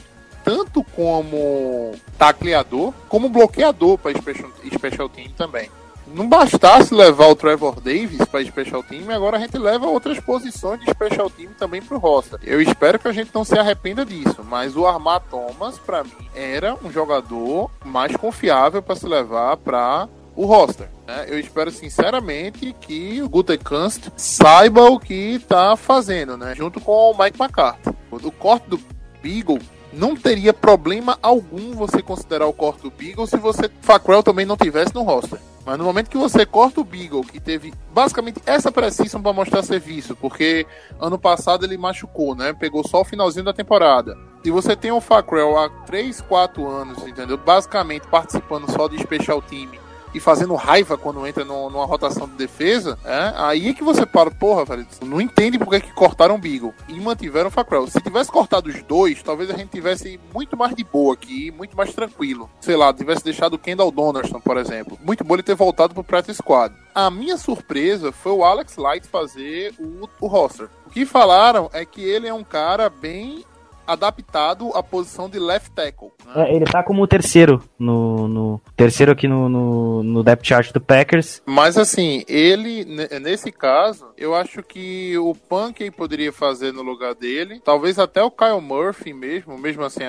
[0.43, 5.69] Tanto como tacleador, como bloqueador para special, special team também
[6.07, 10.79] não bastasse levar o Trevor Davis para Special Team, agora a gente leva outras posições
[10.79, 12.39] de Special Team também para o roster.
[12.43, 16.29] Eu espero que a gente não se arrependa disso, mas o Armar Thomas, para mim,
[16.35, 20.89] era um jogador mais confiável para se levar para o roster.
[21.07, 21.25] Né?
[21.27, 26.53] Eu espero sinceramente que o Gutekunst saiba o que está fazendo, né?
[26.55, 27.95] junto com o Mike McCarthy.
[28.11, 28.79] O corte do
[29.21, 29.59] Beagle
[29.91, 34.57] não teria problema algum você considerar o corte do Beagle se você Facrell também não
[34.57, 35.39] tivesse no roster.
[35.65, 39.63] Mas no momento que você corta o Beagle, que teve basicamente essa precisão para mostrar
[39.63, 40.67] serviço, porque
[40.99, 42.53] ano passado ele machucou, né?
[42.53, 44.15] Pegou só o finalzinho da temporada.
[44.43, 47.35] E você tem o Facrell há 3, 4 anos, entendeu?
[47.35, 49.71] Basicamente participando só de special team
[50.15, 54.05] e fazendo raiva quando entra no, numa rotação de defesa, é, aí é que você
[54.05, 57.85] para, porra, velho, não entende por que, que cortaram o Beagle e mantiveram o Fackrell.
[57.87, 61.75] Se tivesse cortado os dois, talvez a gente tivesse muito mais de boa aqui, muito
[61.75, 62.49] mais tranquilo.
[62.61, 64.97] Sei lá, tivesse deixado o Kendall Donaldson, por exemplo.
[65.03, 66.73] Muito bom ele ter voltado pro practice squad.
[66.93, 70.69] A minha surpresa foi o Alex Light fazer o, o roster.
[70.87, 73.43] O que falaram é que ele é um cara bem
[73.85, 76.11] adaptado à posição de left tackle.
[76.25, 76.49] Né?
[76.49, 80.71] É, ele tá como o terceiro no, no terceiro aqui no, no, no, depth chart
[80.71, 81.41] do Packers.
[81.45, 82.85] Mas assim, ele
[83.21, 88.31] nesse caso, eu acho que o Punkey poderia fazer no lugar dele, talvez até o
[88.31, 90.03] Kyle Murphy mesmo, mesmo assim,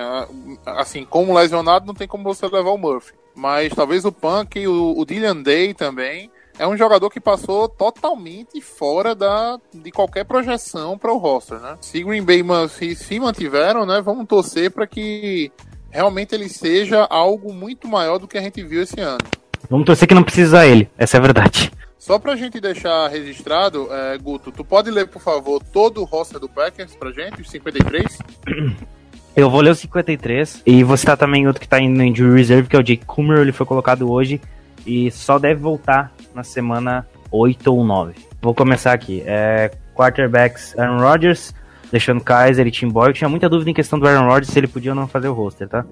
[0.65, 3.15] assim como lesionado não tem como você levar o Murphy.
[3.35, 8.61] Mas talvez o Punk, o, o Dylan Day também é um jogador que passou totalmente
[8.61, 11.77] fora da, de qualquer projeção para o roster, né?
[11.81, 14.01] Se Green Bay se, se mantiveram, né?
[14.01, 15.53] Vamos torcer para que
[15.91, 19.19] realmente ele seja algo muito maior do que a gente viu esse ano.
[19.69, 21.73] Vamos torcer que não precisa ele, essa é a verdade.
[21.99, 26.39] Só pra gente deixar registrado, é, Guto, tu pode ler, por favor, todo o roster
[26.39, 28.19] do Packers pra gente, os 53?
[29.35, 32.37] Eu vou ler os 53 e vou citar também outro que tá indo em injury
[32.37, 34.41] reserve, que é o Jake Coomer, ele foi colocado hoje
[34.87, 38.15] e só deve voltar na semana 8 ou 9.
[38.43, 39.23] Vou começar aqui.
[39.27, 41.55] É, quarterbacks Aaron Rodgers,
[41.91, 43.15] deixando Kaiser e Tim Boyle.
[43.15, 45.33] Tinha muita dúvida em questão do Aaron Rodgers se ele podia ou não fazer o
[45.33, 45.85] roster, tá?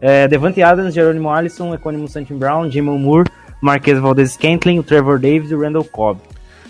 [0.00, 3.28] É, Devante Adams, Jerônimo Allison, Econimo Santin Brown, Jimmy Moore,
[3.60, 6.20] Marquez Valdez Scantling, o Trevor Davis e o Randall Cobb.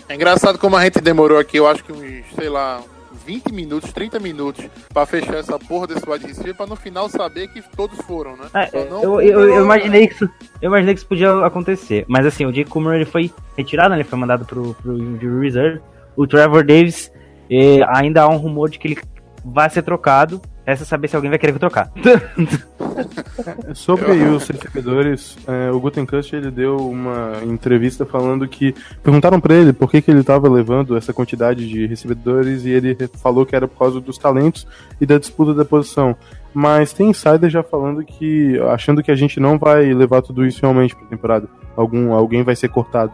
[0.07, 2.81] É engraçado como a gente demorou aqui, eu acho que sei lá,
[3.29, 7.47] 20 minutos, 30 minutos para fechar essa porra desse wide receiver pra no final saber
[7.47, 8.47] que todos foram, né?
[8.55, 12.05] É, eu, eu, eu, imaginei que isso, eu imaginei que isso podia acontecer.
[12.07, 13.97] Mas assim, o Jake Coomer ele foi retirado, né?
[13.97, 15.79] ele foi mandado pro, pro injury reserve.
[16.15, 17.11] O Trevor Davis,
[17.51, 18.97] eh, ainda há um rumor de que ele
[19.45, 20.41] vai ser trocado.
[20.69, 21.91] Resta saber se alguém vai querer trocar.
[23.73, 29.55] Sobre aí os recebedores, é, o Gutenkust ele deu uma entrevista falando que perguntaram para
[29.55, 33.55] ele por que, que ele estava levando essa quantidade de recebedores e ele falou que
[33.55, 34.67] era por causa dos talentos
[35.01, 36.15] e da disputa da posição.
[36.53, 40.61] Mas tem insider já falando que achando que a gente não vai levar tudo isso
[40.61, 41.49] realmente para temporada.
[41.75, 43.11] Algum alguém vai ser cortado.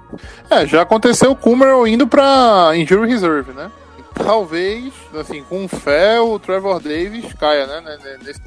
[0.50, 3.72] É, já aconteceu o Kummer indo para injury reserve, né?
[4.15, 7.97] Talvez, assim, com fé, o Trevor Davis caia, né?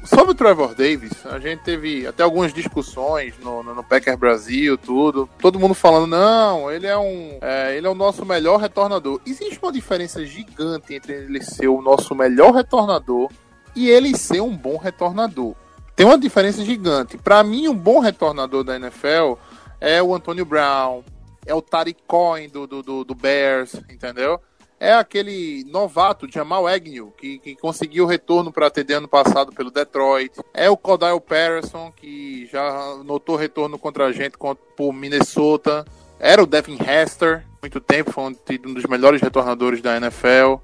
[0.03, 4.77] Sobre o Trevor Davis, a gente teve até algumas discussões no, no, no Packer Brasil,
[4.77, 5.29] tudo.
[5.39, 7.37] Todo mundo falando, não, ele é um.
[7.41, 9.21] É, ele é o nosso melhor retornador.
[9.25, 13.29] Existe uma diferença gigante entre ele ser o nosso melhor retornador
[13.75, 15.55] e ele ser um bom retornador.
[15.95, 17.17] Tem uma diferença gigante.
[17.17, 19.33] Para mim, um bom retornador da NFL
[19.79, 21.03] é o Antonio Brown,
[21.45, 24.39] é o Tariq Cohen do, do, do, do Bears, entendeu?
[24.79, 30.31] É aquele novato Jamal Agnew, que, que conseguiu retorno para TD ano passado pelo Detroit.
[30.53, 34.37] É o Cordell Patterson, que já notou retorno contra a gente
[34.77, 35.85] por Minnesota.
[36.17, 40.61] Era o Devin Hester, muito tempo, foi um dos melhores retornadores da NFL.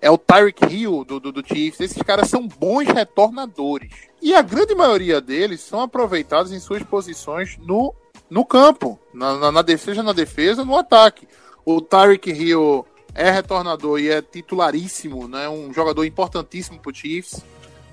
[0.00, 1.80] É o Tyreek Hill do, do, do Chiefs.
[1.80, 3.90] Esses caras são bons retornadores.
[4.22, 7.92] E a grande maioria deles são aproveitados em suas posições no,
[8.30, 11.26] no campo, na, na, na defesa, na defesa no ataque.
[11.64, 15.48] O Tyreek Hill é retornador e é titularíssimo, né?
[15.48, 17.42] Um jogador importantíssimo pro Chiefs.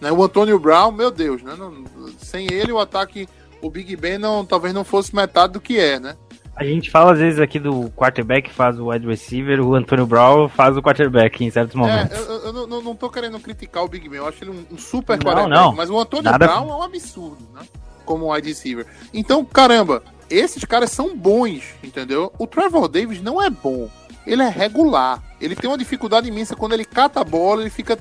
[0.01, 0.11] Né?
[0.11, 1.55] O Antônio Brown, meu Deus, né?
[1.57, 1.85] Não,
[2.17, 3.27] sem ele o ataque,
[3.61, 6.17] o Big Ben não, talvez não fosse metade do que é, né?
[6.55, 10.47] A gente fala às vezes aqui do quarterback faz o wide receiver, o Antônio Brown
[10.47, 12.15] faz o quarterback em certos momentos.
[12.15, 14.51] É, eu, eu, eu não, não tô querendo criticar o Big Ben, eu acho ele
[14.51, 15.73] um, um super não, quarterback, não.
[15.73, 16.45] mas o Antônio Nada...
[16.45, 17.61] Brown é um absurdo, né?
[18.05, 18.85] Como wide receiver.
[19.13, 22.31] Então, caramba, esses caras são bons, entendeu?
[22.37, 23.89] O Trevor Davis não é bom
[24.25, 25.21] ele é regular.
[25.39, 27.97] Ele tem uma dificuldade imensa quando ele cata a bola, ele fica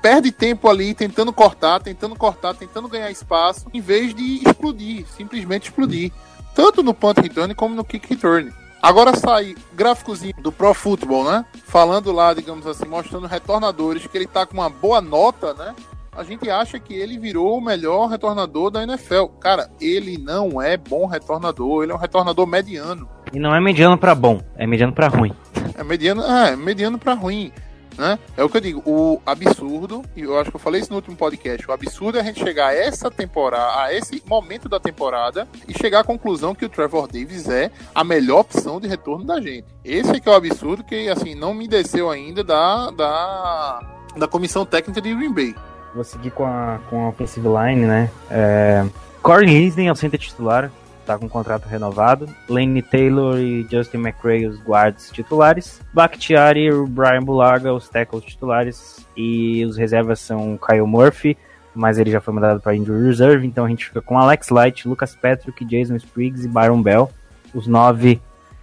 [0.00, 5.68] perde tempo ali tentando cortar, tentando cortar, tentando ganhar espaço, em vez de explodir, simplesmente
[5.68, 6.12] explodir.
[6.54, 8.52] Tanto no punt return como no kick return.
[8.80, 11.44] Agora sai gráficozinho do Pro Football, né?
[11.64, 15.74] Falando lá, digamos assim, mostrando retornadores que ele tá com uma boa nota, né?
[16.12, 19.26] A gente acha que ele virou o melhor retornador da NFL.
[19.40, 23.08] Cara, ele não é bom retornador, ele é um retornador mediano.
[23.32, 25.32] E não é mediano para bom, é mediano para ruim.
[25.76, 27.52] É mediano, é, mediano para ruim.
[27.98, 28.16] Né?
[28.36, 30.96] É o que eu digo, o absurdo, e eu acho que eu falei isso no
[30.96, 34.78] último podcast, o absurdo é a gente chegar a essa temporada, a esse momento da
[34.78, 39.24] temporada e chegar à conclusão que o Trevor Davis é a melhor opção de retorno
[39.24, 39.64] da gente.
[39.84, 43.80] Esse é que é o absurdo que, assim, não me desceu ainda da, da,
[44.16, 45.56] da comissão técnica de Green Bay.
[45.92, 48.08] Vou seguir com a, com a offensive line, né?
[48.30, 48.86] É,
[49.20, 50.70] Corey Linsley é o center titular,
[51.08, 52.28] tá com contrato renovado.
[52.48, 55.80] Lane Taylor e Justin McRae, os guards titulares.
[55.94, 59.06] Bakhtiari e Brian Bulaga, os tackles titulares.
[59.16, 61.34] E os reservas são Kyle Murphy,
[61.74, 64.86] mas ele já foi mandado para injury reserve, então a gente fica com Alex Light,
[64.86, 67.10] Lucas Patrick, Jason Spriggs e Byron Bell,
[67.54, 68.20] os nove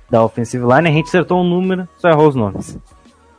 [0.08, 0.88] da offensive line.
[0.88, 2.78] A gente acertou um número, só errou os nomes.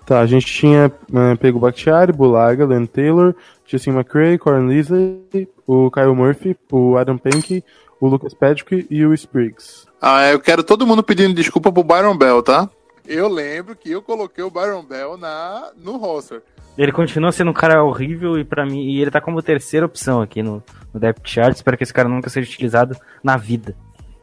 [0.05, 5.91] Tá, a gente tinha uh, pego Bakhtiari, Bulaga, Lane Taylor, Justin McRae, Corin Leslie, o
[5.91, 7.65] Kyle Murphy, o Adam Pankey,
[8.01, 9.87] o Lucas Patrick e o Spriggs.
[10.01, 12.69] Ah, eu quero todo mundo pedindo desculpa pro Byron Bell, tá?
[13.07, 16.43] Eu lembro que eu coloquei o Byron Bell na, no roster.
[16.77, 20.21] Ele continua sendo um cara horrível e para mim e ele tá como terceira opção
[20.21, 21.55] aqui no, no depth chart.
[21.55, 23.75] Espero que esse cara nunca seja utilizado na vida.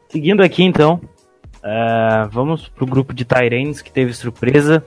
[0.08, 1.00] Seguindo aqui então,
[1.56, 4.84] uh, vamos pro grupo de Tyranes que teve surpresa.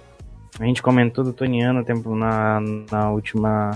[0.60, 3.72] A gente comentou do Toniano tempo na, na última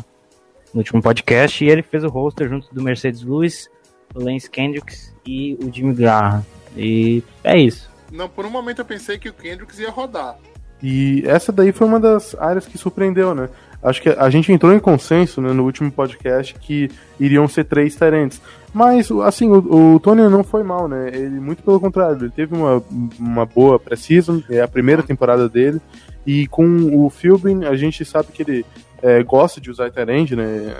[0.73, 3.69] no último podcast e ele fez o roster junto do Mercedes Lewis,
[4.13, 6.45] o Lance Kendricks e o Jimmy Graham.
[6.75, 7.89] E é isso.
[8.11, 10.37] Não, por um momento eu pensei que o Kendricks ia rodar.
[10.83, 13.49] E essa daí foi uma das áreas que surpreendeu, né?
[13.83, 17.95] Acho que a gente entrou em consenso né, no último podcast que iriam ser três
[17.95, 18.41] Tyrants.
[18.73, 21.09] Mas, assim, o, o Tony não foi mal, né?
[21.13, 22.83] Ele, muito pelo contrário, ele teve uma,
[23.19, 25.81] uma boa pré-season, é a primeira temporada dele.
[26.25, 28.65] E com o Philbin, a gente sabe que ele
[29.01, 30.75] é, gosta de usar Tyrant, né?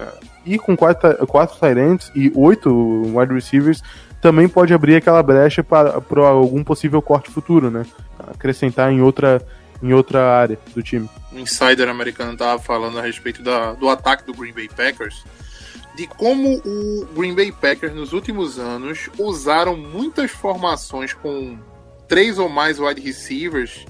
[0.46, 2.70] E com quatro, quatro Tyrants e oito
[3.18, 3.82] wide receivers,
[4.22, 7.86] também pode abrir aquela brecha para, para algum possível corte futuro, né?
[8.20, 9.42] Acrescentar em outra,
[9.82, 11.10] em outra área do time.
[11.34, 15.24] Um insider americano estava falando a respeito da, do ataque do Green Bay Packers,
[15.96, 21.58] de como o Green Bay Packers nos últimos anos usaram muitas formações com
[22.08, 23.86] três ou mais wide receivers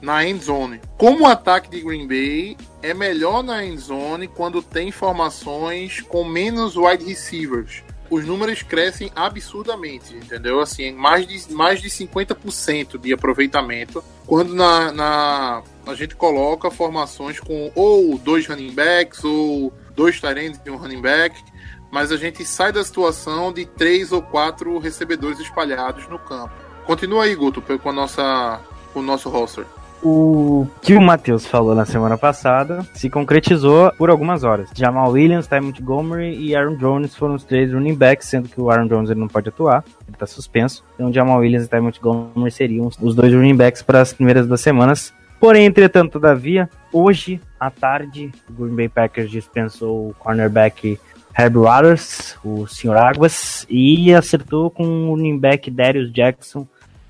[0.00, 0.80] na end zone.
[0.96, 6.24] Como o ataque de Green Bay é melhor na end zone quando tem formações com
[6.24, 7.82] menos wide receivers.
[8.08, 10.60] Os números crescem absurdamente, entendeu?
[10.60, 14.04] Assim, mais de, mais de 50% de aproveitamento.
[14.24, 20.60] Quando na, na a gente coloca formações com ou dois running backs ou dois tight
[20.64, 21.42] e um running back,
[21.90, 26.54] mas a gente sai da situação de três ou quatro recebedores espalhados no campo.
[26.84, 28.60] Continua aí, Guto, com, a nossa,
[28.92, 29.66] com o nosso roster.
[30.08, 34.70] O que o Matheus falou na semana passada se concretizou por algumas horas.
[34.72, 38.70] Jamal Williams, Ty Montgomery e Aaron Jones foram os três running backs, sendo que o
[38.70, 40.84] Aaron Jones ele não pode atuar, ele está suspenso.
[40.94, 44.60] Então Jamal Williams e Ty Montgomery seriam os dois running backs para as primeiras duas
[44.60, 45.12] semanas.
[45.40, 51.00] Porém, entretanto, todavia, hoje à tarde, o Green Bay Packers dispensou o cornerback
[51.36, 52.96] Herb Waters, o Sr.
[52.96, 56.64] Águas, e acertou com o running back Darius Jackson,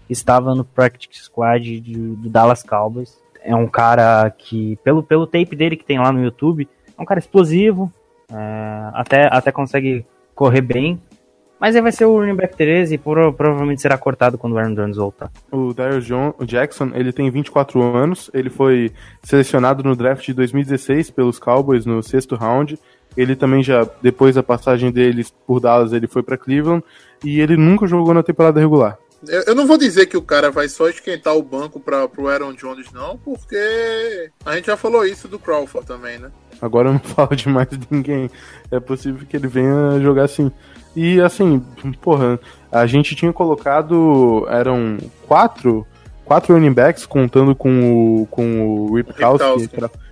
[0.09, 3.19] estava no practice squad de, do Dallas Cowboys.
[3.43, 7.05] É um cara que, pelo, pelo tape dele que tem lá no YouTube, é um
[7.05, 7.93] cara explosivo,
[8.31, 11.01] é, até, até consegue correr bem,
[11.59, 14.59] mas ele vai ser o running back 13 e por, provavelmente será cortado quando o
[14.59, 15.31] Aaron Jones voltar.
[15.51, 18.93] O Darius John, o Jackson, ele tem 24 anos, ele foi
[19.23, 22.79] selecionado no draft de 2016 pelos Cowboys no sexto round.
[23.17, 26.85] Ele também já, depois da passagem deles por Dallas, ele foi para Cleveland
[27.25, 28.99] e ele nunca jogou na temporada regular.
[29.29, 32.53] Eu não vou dizer que o cara vai só esquentar o banco para pro Aaron
[32.53, 36.31] Jones, não, porque a gente já falou isso do Crawford também, né?
[36.61, 38.31] Agora eu não falo de mais ninguém.
[38.71, 40.51] É possível que ele venha jogar assim.
[40.95, 41.63] E assim,
[42.01, 44.47] porra, a gente tinha colocado.
[44.49, 45.87] Eram quatro,
[46.25, 49.69] quatro running backs, contando com o, com o Rip Kowski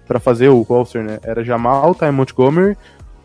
[0.06, 1.18] para fazer o roster, né?
[1.22, 2.76] Era Jamal, Ty Montgomery,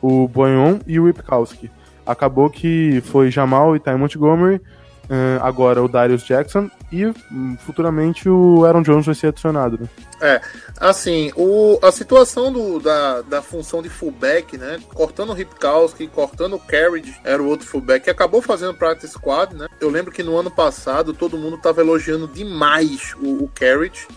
[0.01, 1.69] o Boyon e o Rip Kowski.
[2.05, 4.61] Acabou que foi Jamal e Ty Montgomery,
[5.09, 9.89] Uh, agora o Darius Jackson e um, futuramente o Aaron Jones vai ser adicionado, né?
[10.21, 10.39] É,
[10.79, 14.79] assim, o, a situação do, da, da função de fullback, né?
[14.93, 19.55] Cortando o Ripkowski, cortando o Carriage, era o outro fullback, que acabou fazendo practice squad,
[19.55, 19.67] né?
[19.81, 24.07] Eu lembro que no ano passado todo mundo tava elogiando demais o, o Carriage.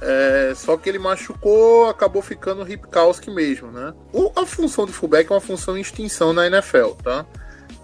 [0.00, 3.92] É, só que ele machucou, acabou ficando o Ripkowski mesmo, né?
[4.12, 7.26] O, a função de fullback é uma função em extinção na NFL, tá?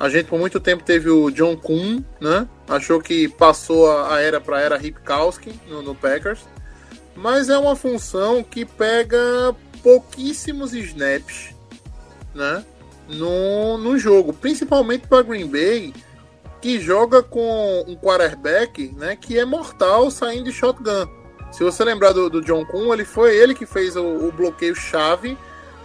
[0.00, 2.46] A gente por muito tempo teve o John Kuhn, né?
[2.68, 6.40] Achou que passou a era para era Ripkowski no, no Packers.
[7.16, 9.18] Mas é uma função que pega
[9.82, 11.52] pouquíssimos snaps,
[12.32, 12.64] né?
[13.08, 15.92] No, no jogo, principalmente para Green Bay,
[16.60, 19.16] que joga com um quarterback, né?
[19.16, 21.08] Que é mortal saindo de shotgun.
[21.50, 24.76] Se você lembrar do, do John Kuhn, ele foi ele que fez o, o bloqueio
[24.76, 25.36] chave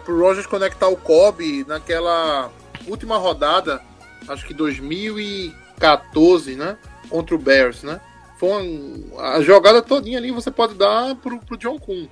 [0.06, 2.52] pro Rogers conectar o Kobe naquela
[2.86, 3.82] última rodada
[4.28, 6.78] acho que 2014, né?
[7.10, 8.00] Contra o Bears, né?
[8.38, 12.08] Foi uma, a jogada todinha ali você pode dar pro, pro John Kuhn.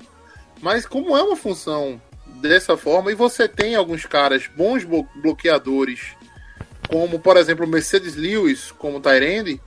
[0.62, 4.84] Mas como é uma função dessa forma, e você tem alguns caras bons
[5.16, 6.16] bloqueadores,
[6.90, 9.62] como por exemplo Mercedes Lewis, como Tyrande,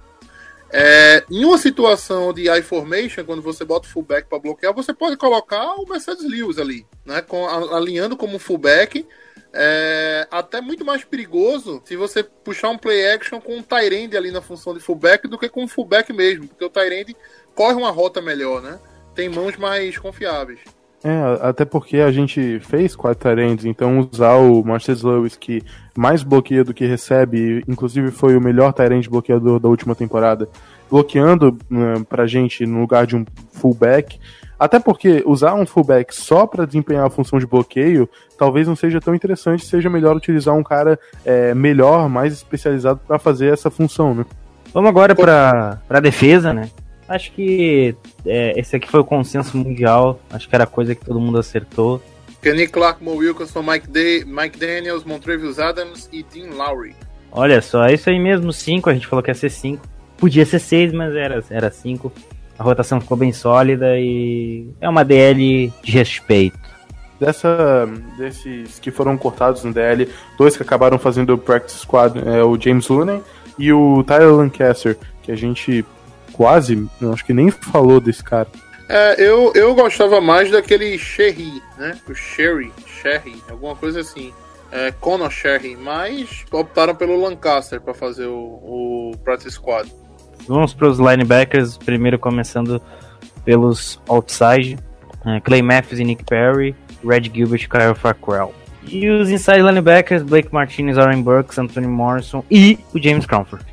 [0.70, 4.92] é, em uma situação de I formation, quando você bota o fullback para bloquear, você
[4.92, 9.06] pode colocar o Mercedes Lewis ali, né, com, alinhando como fullback
[9.54, 14.30] é até muito mais perigoso se você puxar um play action com um Tyrande ali
[14.30, 17.16] na função de fullback do que com um fullback mesmo, porque o Tyrande
[17.54, 18.78] corre uma rota melhor, né?
[19.14, 20.58] Tem mãos mais confiáveis.
[21.04, 25.62] É, até porque a gente fez quatro Tyrands, então usar o Marcus Lewis, que
[25.94, 30.48] mais bloqueia do que recebe, inclusive foi o melhor Tyrant bloqueador da última temporada,
[30.90, 34.18] bloqueando né, pra gente no lugar de um fullback,
[34.64, 39.00] até porque usar um fullback só para desempenhar a função de bloqueio talvez não seja
[39.00, 44.14] tão interessante, seja melhor utilizar um cara é, melhor, mais especializado para fazer essa função,
[44.14, 44.24] né?
[44.72, 46.70] Vamos agora para a defesa, né?
[47.08, 51.20] Acho que é, esse aqui foi o consenso mundial, acho que era coisa que todo
[51.20, 52.02] mundo acertou.
[52.40, 56.96] Kenny Clark, Mo Wilkerson, Mike, Day, Mike Daniels, Montrevious Adams e Dean Lowry.
[57.30, 59.86] Olha só, é isso aí mesmo, 5, a gente falou que ia ser 5.
[60.16, 61.14] Podia ser 6, mas
[61.50, 62.12] era 5.
[62.58, 66.58] A rotação ficou bem sólida e é uma DL de respeito.
[67.18, 67.88] Dessa,
[68.18, 72.60] desses que foram cortados no DL, dois que acabaram fazendo o practice squad é o
[72.60, 73.22] James Looney
[73.58, 75.84] e o Tyler Lancaster, que a gente
[76.32, 78.48] quase, acho que nem falou desse cara.
[78.88, 81.98] É, eu, eu gostava mais daquele Sherry, né?
[82.08, 84.32] O Sherry, Sherry, alguma coisa assim.
[84.70, 89.90] É, Conor Sherry, mas optaram pelo Lancaster para fazer o, o practice squad.
[90.46, 92.80] Vamos para os linebackers, primeiro começando
[93.44, 94.78] pelos outside,
[95.24, 98.54] uh, Clay Matthews e Nick Perry, Red Gilbert e Kyle Fackrell.
[98.86, 103.64] E os inside linebackers, Blake Martinez, Aaron Burks, Anthony Morrison e o James Crawford.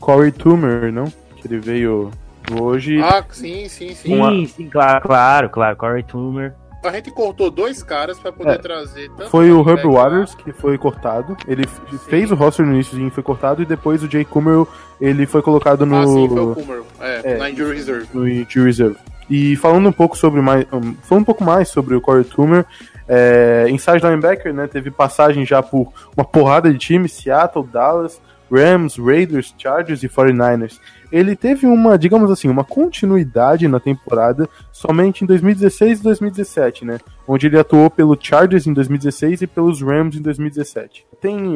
[0.00, 1.06] Corey Toomer, não?
[1.36, 2.10] Que ele veio
[2.52, 3.00] hoje.
[3.02, 3.94] Ah, sim, sim, sim.
[3.94, 4.46] Sim, uma...
[4.46, 5.76] sim, claro, claro, claro.
[5.76, 6.54] Corey Toomer
[6.84, 9.10] a gente cortou dois caras para poder é, trazer.
[9.30, 11.36] foi o Herb Waters que foi cortado.
[11.46, 11.98] Ele sim.
[12.08, 13.62] fez o roster no início e foi cortado.
[13.62, 14.68] E depois o Jay Kummerow
[15.00, 15.96] ele foi colocado no.
[15.96, 16.86] Ah, sim, foi o Kummerow.
[17.00, 18.08] É, é, na Injury Reserve.
[18.12, 18.96] No Injury Reserve.
[19.28, 20.66] E falando um pouco sobre mais,
[21.02, 22.66] falando um pouco mais sobre o Corey Toomer,
[23.08, 28.20] é, inside linebacker, né, teve passagem já por uma porrada de times, Seattle, Dallas,
[28.50, 30.78] Rams, Raiders, Chargers e 49ers.
[31.14, 36.98] Ele teve uma, digamos assim, uma continuidade na temporada somente em 2016 e 2017, né?
[37.28, 41.06] Onde ele atuou pelo Chargers em 2016 e pelos Rams em 2017.
[41.20, 41.54] Tem,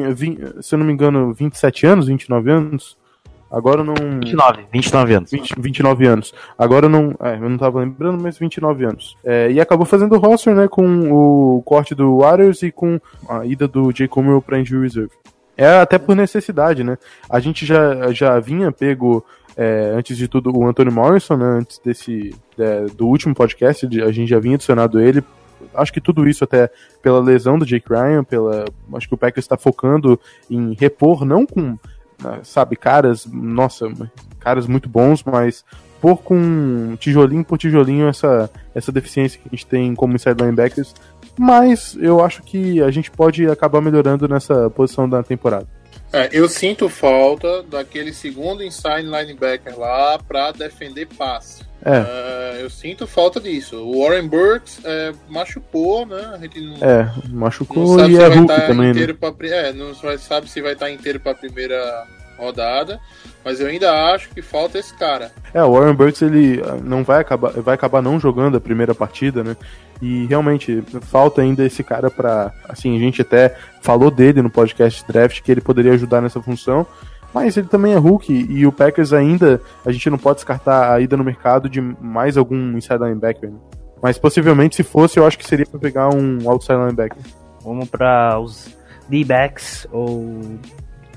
[0.61, 2.97] se eu não me engano, 27 anos, 29 anos.
[3.51, 3.95] Agora não.
[3.95, 5.31] 29, 29 anos.
[5.31, 6.33] 20, 29 anos.
[6.57, 7.13] Agora não.
[7.19, 9.17] É, eu não tava lembrando, mas 29 anos.
[9.25, 10.69] É, e acabou fazendo o roster, né?
[10.69, 12.97] Com o corte do Waters e com
[13.27, 15.11] a ida do Jay Comer pra Injury Reserve.
[15.59, 16.97] É até por necessidade, né?
[17.29, 19.25] A gente já, já vinha pego,
[19.61, 21.45] é, antes de tudo, o Anthony Morrison, né?
[21.59, 22.33] Antes desse.
[22.57, 25.21] É, do último podcast, a gente já vinha adicionado ele.
[25.75, 28.63] Acho que tudo isso até pela lesão do Jake Ryan, pela.
[28.93, 30.17] Acho que o Packers está focando
[30.49, 31.77] em repor, não com
[32.23, 33.91] né, sabe, caras, nossa,
[34.39, 35.65] caras muito bons, mas
[35.99, 40.95] por com tijolinho por tijolinho essa, essa deficiência que a gente tem como inside linebackers,
[41.37, 45.67] mas eu acho que a gente pode acabar melhorando nessa posição da temporada.
[46.11, 51.63] É, eu sinto falta daquele segundo inside linebacker lá para defender passe.
[51.83, 51.99] É.
[51.99, 53.77] Uh, eu sinto falta disso.
[53.77, 56.31] O Warren Burks é, machucou, né?
[56.33, 59.13] A gente não, é, machucou não e é Hulk tá também, né?
[59.13, 62.05] Pra, é, não sabe se vai estar tá inteiro para a primeira
[62.37, 62.99] rodada,
[63.43, 65.31] mas eu ainda acho que falta esse cara.
[65.53, 68.95] É, o Warren Burks ele ah, não vai acabar, vai acabar não jogando a primeira
[68.95, 69.55] partida, né?
[70.01, 75.05] E realmente falta ainda esse cara para, assim, a gente até falou dele no podcast
[75.05, 76.85] draft que ele poderia ajudar nessa função.
[77.33, 80.99] Mas ele também é Hulk e o Packers ainda, a gente não pode descartar a
[80.99, 83.51] ida no mercado de mais algum inside linebacker.
[83.51, 83.57] Né?
[84.01, 87.21] Mas possivelmente, se fosse, eu acho que seria para pegar um outside linebacker.
[87.63, 88.75] Vamos para os
[89.07, 90.41] D-backs ou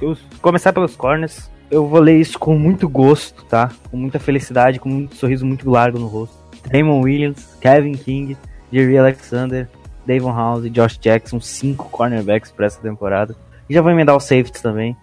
[0.00, 1.50] eu começar pelos corners.
[1.70, 3.70] Eu vou ler isso com muito gosto, tá?
[3.90, 6.36] Com muita felicidade, com um sorriso muito largo no rosto.
[6.70, 8.36] Damon Williams, Kevin King,
[8.72, 9.68] Jerry Alexander,
[10.06, 13.36] Davon House e Josh Jackson, cinco cornerbacks para essa temporada.
[13.68, 14.96] E já vou emendar os safeties também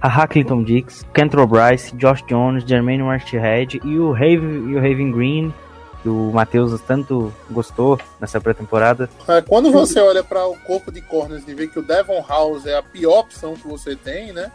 [0.00, 5.10] a Clinton Dix, Kentrell Bryce, Josh Jones, Jermaine Marshhead e o Raven, e o Raven
[5.10, 5.54] Green,
[6.02, 9.08] que o Matheus tanto gostou nessa pré-temporada.
[9.28, 12.66] É, quando você olha para o corpo de corners e vê que o Devon House
[12.66, 14.50] é a pior opção que você tem, né?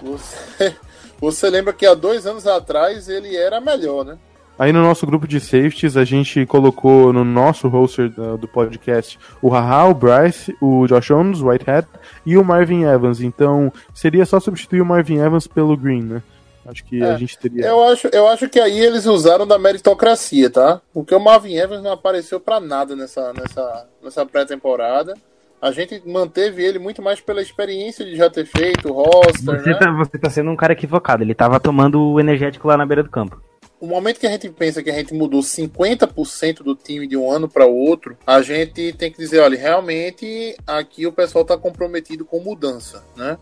[0.00, 0.76] Você,
[1.20, 4.18] você lembra que há dois anos atrás ele era melhor, né?
[4.58, 9.18] Aí no nosso grupo de safeties, a gente colocou no nosso roster do, do podcast
[9.40, 11.88] o Haha, o Bryce, o Josh Jones, o Whitehead
[12.24, 13.20] e o Marvin Evans.
[13.20, 16.22] Então seria só substituir o Marvin Evans pelo Green, né?
[16.64, 17.66] Acho que é, a gente teria.
[17.66, 20.80] Eu acho, eu acho que aí eles usaram da meritocracia, tá?
[20.94, 25.14] Porque o Marvin Evans não apareceu para nada nessa, nessa, nessa pré-temporada.
[25.60, 29.60] A gente manteve ele muito mais pela experiência de já ter feito o roster.
[29.60, 29.78] Você, né?
[29.78, 31.22] tá, você tá sendo um cara equivocado.
[31.22, 33.40] Ele tava tomando o energético lá na beira do campo
[33.82, 37.28] o momento que a gente pensa que a gente mudou 50% do time de um
[37.28, 42.24] ano para outro, a gente tem que dizer, olha, realmente aqui o pessoal está comprometido
[42.24, 43.36] com mudança, né?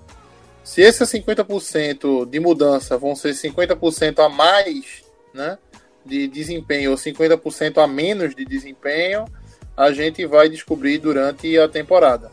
[0.64, 5.59] Se esses 50% de mudança vão ser 50% a mais, né,
[6.07, 9.26] de desempenho ou 50% a menos de desempenho,
[9.76, 12.30] a gente vai descobrir durante a temporada.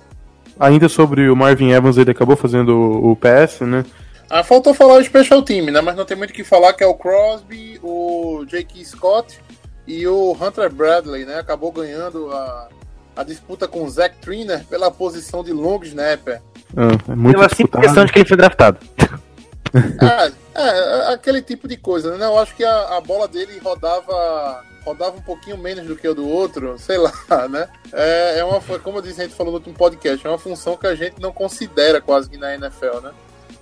[0.58, 3.84] Ainda sobre o Marvin Evans, ele acabou fazendo o PS, né?
[4.30, 5.82] Ah, faltou falar o Special Team, né?
[5.82, 8.84] Mas não tem muito o que falar, que é o Crosby, o J.K.
[8.84, 9.40] Scott
[9.86, 11.40] e o Hunter Bradley, né?
[11.40, 12.68] Acabou ganhando a,
[13.16, 16.42] a disputa com o Zach Triner pela posição de long snapper.
[16.76, 18.80] Ah, é muito Pela simples questão de que ele foi draftado.
[19.76, 22.26] É, é, aquele tipo de coisa, né?
[22.26, 26.16] Eu acho que a, a bola dele rodava rodava um pouquinho menos do que o
[26.16, 27.12] do outro, sei lá,
[27.50, 27.68] né?
[27.92, 30.78] É, é uma, como eu disse, a gente falou no último podcast, é uma função
[30.78, 33.12] que a gente não considera quase que na NFL, né?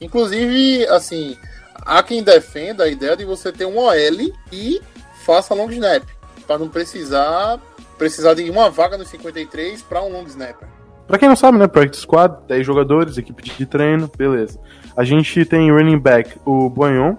[0.01, 1.37] Inclusive, assim,
[1.85, 4.81] há quem defenda a ideia de você ter um OL e
[5.25, 6.03] faça long snap,
[6.45, 7.59] para não precisar
[7.97, 10.67] precisar de uma vaga no 53 para um long snapper.
[11.07, 11.67] Pra quem não sabe, né?
[11.67, 14.59] Practice Squad, 10 jogadores, equipe de treino, beleza.
[14.97, 17.17] A gente tem running back o Boyan,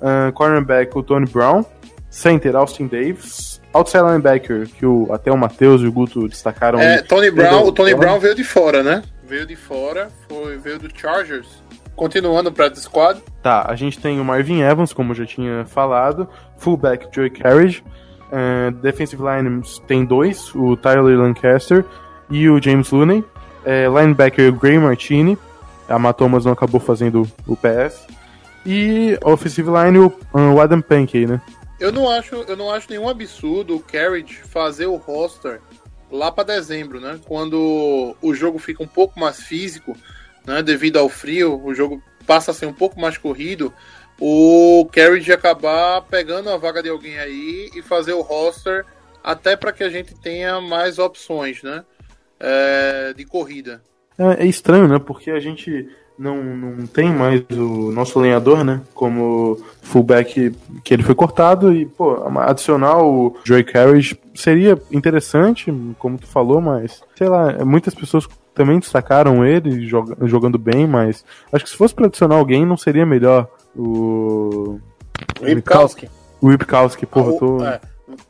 [0.00, 1.64] uh, cornerback o Tony Brown,
[2.10, 6.78] center Austin Davis, outside linebacker, que o, até o Matheus e o Guto destacaram.
[6.78, 9.02] É, Tony Brown, o Tony Brown veio de fora, né?
[9.26, 11.62] Veio de fora, foi, veio do Chargers.
[11.96, 13.22] Continuando para o squad.
[13.42, 17.84] Tá, a gente tem o Marvin Evans, como eu já tinha falado, fullback Joey Carriage,
[18.30, 21.84] uh, defensive line tem dois, o Tyler Lancaster
[22.30, 25.38] e o James Looney, uh, linebacker Gray Martini,
[25.88, 28.06] a Matt Thomas não acabou fazendo o PS,
[28.66, 31.40] e offensive line o, o Adam Pankey, né?
[31.78, 35.60] Eu não acho, eu não acho nenhum absurdo o Carriage fazer o roster
[36.10, 37.18] lá para dezembro, né?
[37.26, 39.96] Quando o jogo fica um pouco mais físico,
[40.46, 40.62] né?
[40.62, 43.72] Devido ao frio, o jogo passa a ser um pouco mais corrido.
[44.20, 48.84] o Carriage acabar pegando a vaga de alguém aí e fazer o roster
[49.22, 51.84] até para que a gente tenha mais opções, né?
[52.38, 53.82] É, de corrida.
[54.18, 54.98] É, é, estranho, né?
[54.98, 55.88] Porque a gente
[56.18, 58.82] não, não tem mais o nosso lenhador, né?
[58.92, 66.18] Como fullback que ele foi cortado e, pô, adicionar o Joey Carriage seria interessante, como
[66.18, 71.70] tu falou, mas sei lá, muitas pessoas também destacaram ele jogando bem, mas acho que
[71.70, 74.78] se fosse para adicionar alguém, não seria melhor o.
[75.42, 76.08] Ripkowski.
[76.40, 77.64] O Ripkowski, porra, eu tô.
[77.64, 77.80] É.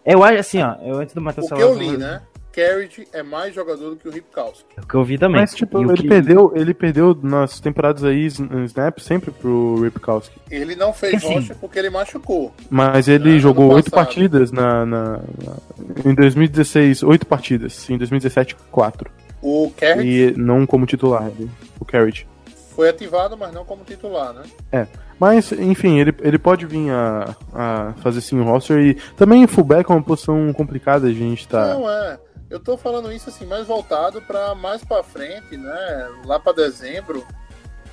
[0.04, 2.22] Eu acho assim, ó, eu antes do Matheus O que eu li, né?
[2.54, 4.64] Carriage é mais jogador do que o Ripkowski.
[4.76, 5.40] É o que eu vi também.
[5.40, 6.08] Mas, tipo, ele, que...
[6.08, 10.38] perdeu, ele perdeu nas temporadas aí, snap, sempre pro Ripkowski.
[10.48, 12.54] Ele não fez rocha porque ele machucou.
[12.70, 13.38] Mas ele né?
[13.40, 15.56] jogou oito partidas na, na, na,
[16.04, 17.90] em 2016, oito partidas.
[17.90, 19.10] Em 2017, quatro.
[19.44, 20.08] O Carriage?
[20.08, 22.26] E não como titular, ele, o Carriage.
[22.74, 24.42] Foi ativado, mas não como titular, né?
[24.72, 24.86] É.
[25.20, 29.90] Mas, enfim, ele, ele pode vir a, a fazer sim o roster e também fullback
[29.90, 31.74] é uma posição complicada a gente tá.
[31.74, 32.18] Não, é.
[32.48, 36.08] Eu tô falando isso assim, mais voltado para mais para frente, né?
[36.24, 37.22] Lá para dezembro,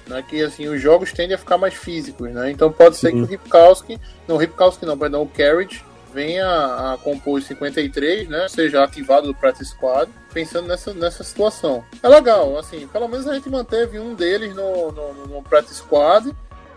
[0.07, 0.23] né?
[0.27, 2.49] Que assim, os jogos tendem a ficar mais físicos, né?
[2.49, 3.17] Então pode ser Sim.
[3.17, 5.83] que o Ripkowski, não, o Ripkowski não, perdão, o Carriage
[6.13, 8.47] venha a compor 53, né?
[8.47, 11.83] Seja ativado do Practice Squad, pensando nessa, nessa situação.
[12.01, 16.31] É legal, assim, pelo menos a gente manteve um deles no, no, no Squad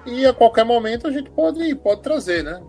[0.07, 2.61] e a qualquer momento a gente pode, pode trazer, né?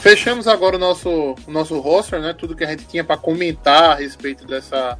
[0.00, 2.32] Fechamos agora o nosso, o nosso roster, né?
[2.32, 4.98] Tudo que a gente tinha para comentar a respeito dessa,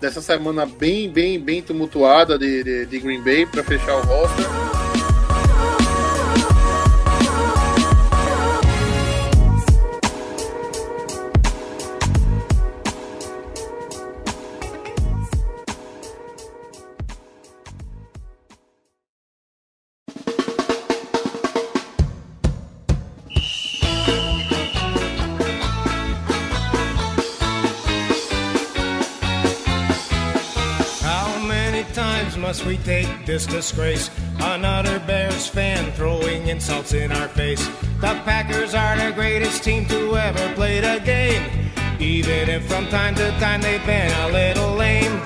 [0.00, 4.81] dessa semana bem, bem, bem tumultuada de, de, de Green Bay para fechar o roster.
[33.32, 34.10] This disgrace?
[34.40, 37.66] Another Bears fan throwing insults in our face.
[38.02, 41.42] The Packers are the greatest team to ever play the game.
[41.98, 45.16] Even if from time to time they've been a little lame.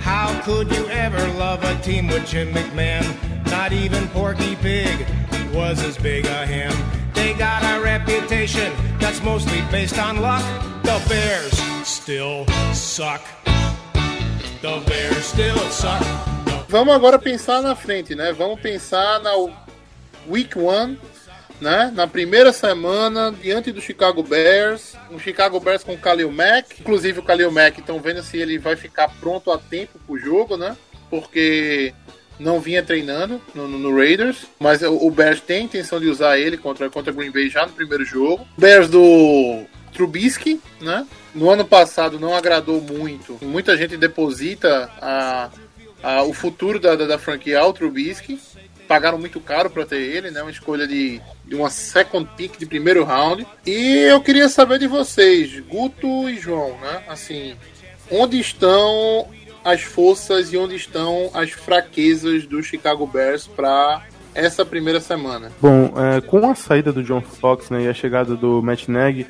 [0.00, 3.04] How could you ever love a team with Jim McMahon?
[3.50, 5.04] Not even Porky Pig
[5.52, 6.72] was as big a him.
[7.14, 10.44] They got a reputation that's mostly based on luck.
[10.84, 13.22] The Bears still suck.
[14.62, 16.45] The Bears still suck.
[16.68, 18.32] Vamos agora pensar na frente, né?
[18.32, 19.30] Vamos pensar na
[20.28, 20.98] Week One,
[21.60, 21.92] né?
[21.94, 24.96] Na primeira semana, diante do Chicago Bears.
[25.10, 26.80] Um Chicago Bears com o Khalil Mack.
[26.80, 30.56] Inclusive o Khalil Mack, estão vendo se ele vai ficar pronto a tempo pro jogo,
[30.56, 30.76] né?
[31.08, 31.94] Porque
[32.38, 36.58] não vinha treinando no, no, no, Raiders, mas o, Bears tem intenção de usar ele
[36.58, 38.46] contra, contra Green Bay já no primeiro jogo.
[38.58, 41.06] Bears do Trubisky, né?
[41.34, 43.38] No ano passado não agradou muito.
[43.40, 45.48] Muita gente deposita a
[46.26, 48.38] o futuro da, da, da franquia ao Trubisky.
[48.86, 50.40] Pagaram muito caro para ter ele, né?
[50.42, 53.44] Uma escolha de, de uma second pick de primeiro round.
[53.66, 57.02] E eu queria saber de vocês, Guto e João, né?
[57.08, 57.56] Assim,
[58.10, 59.28] onde estão
[59.64, 65.50] as forças e onde estão as fraquezas do Chicago Bears para essa primeira semana?
[65.60, 69.26] Bom, é, com a saída do John Fox né, e a chegada do Matt Nagy,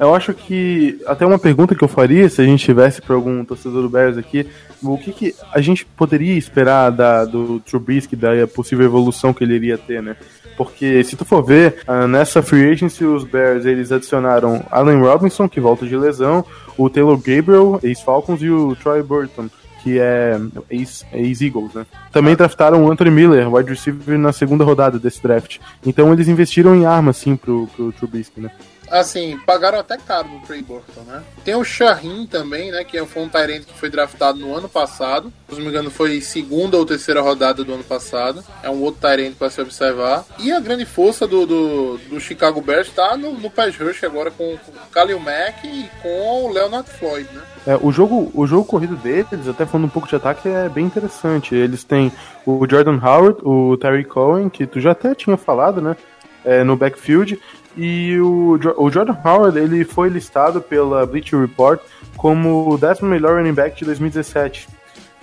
[0.00, 3.44] eu acho que até uma pergunta que eu faria se a gente tivesse para algum
[3.44, 4.46] torcedor do Bears aqui
[4.82, 9.54] o que, que a gente poderia esperar da, do Trubisky, da possível evolução que ele
[9.54, 10.16] iria ter, né?
[10.56, 15.48] Porque se tu for ver, uh, nessa free agency os Bears eles adicionaram Allen Robinson,
[15.48, 16.44] que volta de lesão,
[16.76, 19.48] o Taylor Gabriel, ex-Falcons, e o Troy Burton,
[19.82, 20.38] que é
[20.70, 21.86] ex-Eagles, né?
[22.12, 25.58] Também draftaram o Anthony Miller, wide receiver, na segunda rodada desse draft.
[25.84, 28.50] Então eles investiram em armas, sim, pro, pro Trubisky, né?
[28.90, 31.22] Assim, pagaram até caro no Trey Burton, né?
[31.44, 32.84] Tem o Shahin também, né?
[32.84, 35.32] Que foi um Tyrant que foi draftado no ano passado.
[35.48, 38.44] Se não me engano, foi segunda ou terceira rodada do ano passado.
[38.62, 40.24] É um outro Tyrant para se observar.
[40.38, 44.30] E a grande força do, do, do Chicago Bears está no, no pass rush agora
[44.30, 47.42] com, com o Khalil Mack e com o Leonard Floyd, né?
[47.66, 50.86] É, o jogo, o jogo corrido deles, até falando um pouco de ataque, é bem
[50.86, 51.54] interessante.
[51.54, 52.10] Eles têm
[52.46, 55.96] o Jordan Howard, o Terry Cohen, que tu já até tinha falado, né?
[56.44, 57.38] É, no backfield.
[57.76, 61.80] E o, o Jordan Howard ele foi listado pela Bleacher Report
[62.16, 64.68] como o décimo melhor running back de 2017.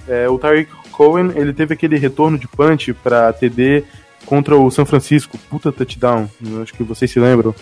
[0.07, 3.83] É, o Tyreek Cohen ele teve aquele retorno de punch para TD
[4.25, 6.29] contra o São Francisco, puta touchdown.
[6.61, 7.53] Acho que vocês se lembram.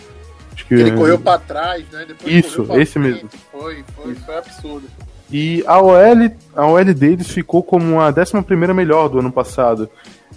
[0.53, 0.95] Acho que, ele é...
[0.95, 2.05] correu para trás, né?
[2.07, 3.23] Depois Isso, esse frente.
[3.23, 3.29] mesmo.
[3.51, 4.87] Foi, foi, foi absurdo.
[5.31, 9.89] E a OL, a OL deles ficou como a 11 primeira melhor do ano passado.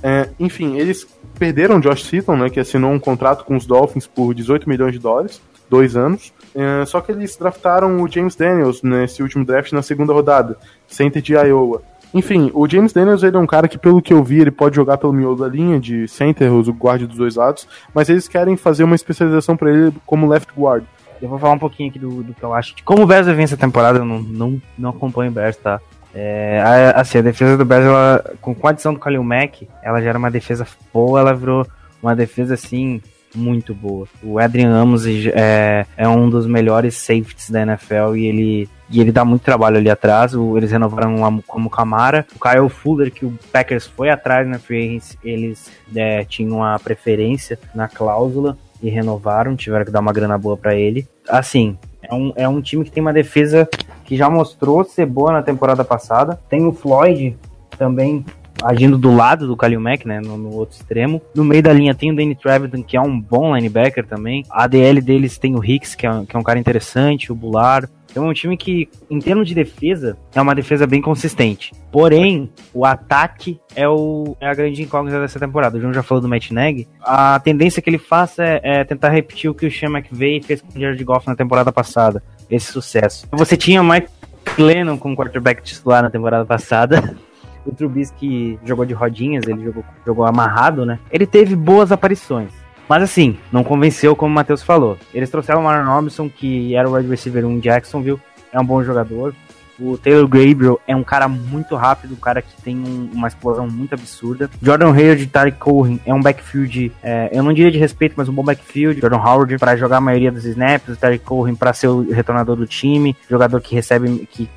[0.03, 1.07] É, enfim, eles
[1.39, 4.99] perderam Josh Seaton, né, que assinou um contrato com os Dolphins por 18 milhões de
[4.99, 6.33] dólares, dois anos.
[6.55, 11.23] É, só que eles draftaram o James Daniels nesse último draft na segunda rodada, center
[11.23, 11.83] de Iowa.
[12.15, 14.75] Enfim, o James Daniels ele é um cara que, pelo que eu vi, ele pode
[14.75, 18.57] jogar pelo miolo da linha de center, o guarda dos dois lados, mas eles querem
[18.57, 20.85] fazer uma especialização para ele como left guard.
[21.21, 22.75] Eu vou falar um pouquinho aqui do, do que eu acho.
[22.85, 25.81] Como o Bears vir essa temporada, eu não, não, não acompanho o Bears, tá?
[26.15, 30.01] É, assim, a defesa do Bears, ela, com, com a adição do Khalil Mack, ela
[30.01, 31.67] já era uma defesa boa, ela virou
[32.03, 33.01] uma defesa, assim,
[33.35, 34.07] muito boa.
[34.23, 39.13] O Adrian Amos é, é um dos melhores safeties da NFL e ele, e ele
[39.13, 40.35] dá muito trabalho ali atrás.
[40.35, 42.27] O, eles renovaram como Camara.
[42.35, 47.59] O Kyle Fuller, que o Packers foi atrás na free eles é, tinham a preferência
[47.75, 51.07] na cláusula e renovaram, tiveram que dar uma grana boa para ele.
[51.29, 51.77] Assim,
[52.09, 53.69] é um, é um time que tem uma defesa
[54.05, 56.41] que já mostrou ser boa na temporada passada.
[56.49, 57.37] Tem o Floyd
[57.77, 58.25] também
[58.63, 61.21] agindo do lado do Kalil Mack, né, no, no, outro extremo.
[61.35, 64.45] No meio da linha tem o Danny Trevitan, que é um bom linebacker também.
[64.51, 67.89] A ADL deles tem o Hicks, que é, que é um cara interessante, o Bular.
[68.11, 71.73] Então é um time que, em termos de defesa, é uma defesa bem consistente.
[71.93, 75.77] Porém, o ataque é, o, é a grande incógnita dessa temporada.
[75.77, 76.89] O João já falou do Matt Nagy.
[77.03, 80.63] A tendência que ele faça é, é tentar repetir o que o Sean McVay fez
[80.63, 82.23] com o Jared Goff na temporada passada.
[82.51, 83.29] Esse sucesso.
[83.33, 84.09] Você tinha Mike
[84.57, 87.15] Lennon como quarterback titular na temporada passada.
[87.69, 90.99] O Trubisky jogou de rodinhas, ele jogou, jogou amarrado, né?
[91.11, 92.51] Ele teve boas aparições.
[92.89, 94.97] Mas assim, não convenceu como o Matheus falou.
[95.13, 98.19] Eles trouxeram o Marlon Robinson, que era o wide receiver 1 Jacksonville,
[98.51, 99.35] é um bom jogador.
[99.79, 103.69] O Taylor Gabriel é um cara muito rápido, um cara que tem um, uma explosão
[103.69, 104.51] muito absurda.
[104.61, 108.29] Jordan Howard e Tarek Cohen é um backfield, é, eu não diria de respeito, mas
[108.29, 109.01] um bom backfield.
[109.01, 112.67] Jordan Howard para jogar a maioria dos snaps, o Cohen para ser o retornador do
[112.67, 114.51] time, jogador que recebe, que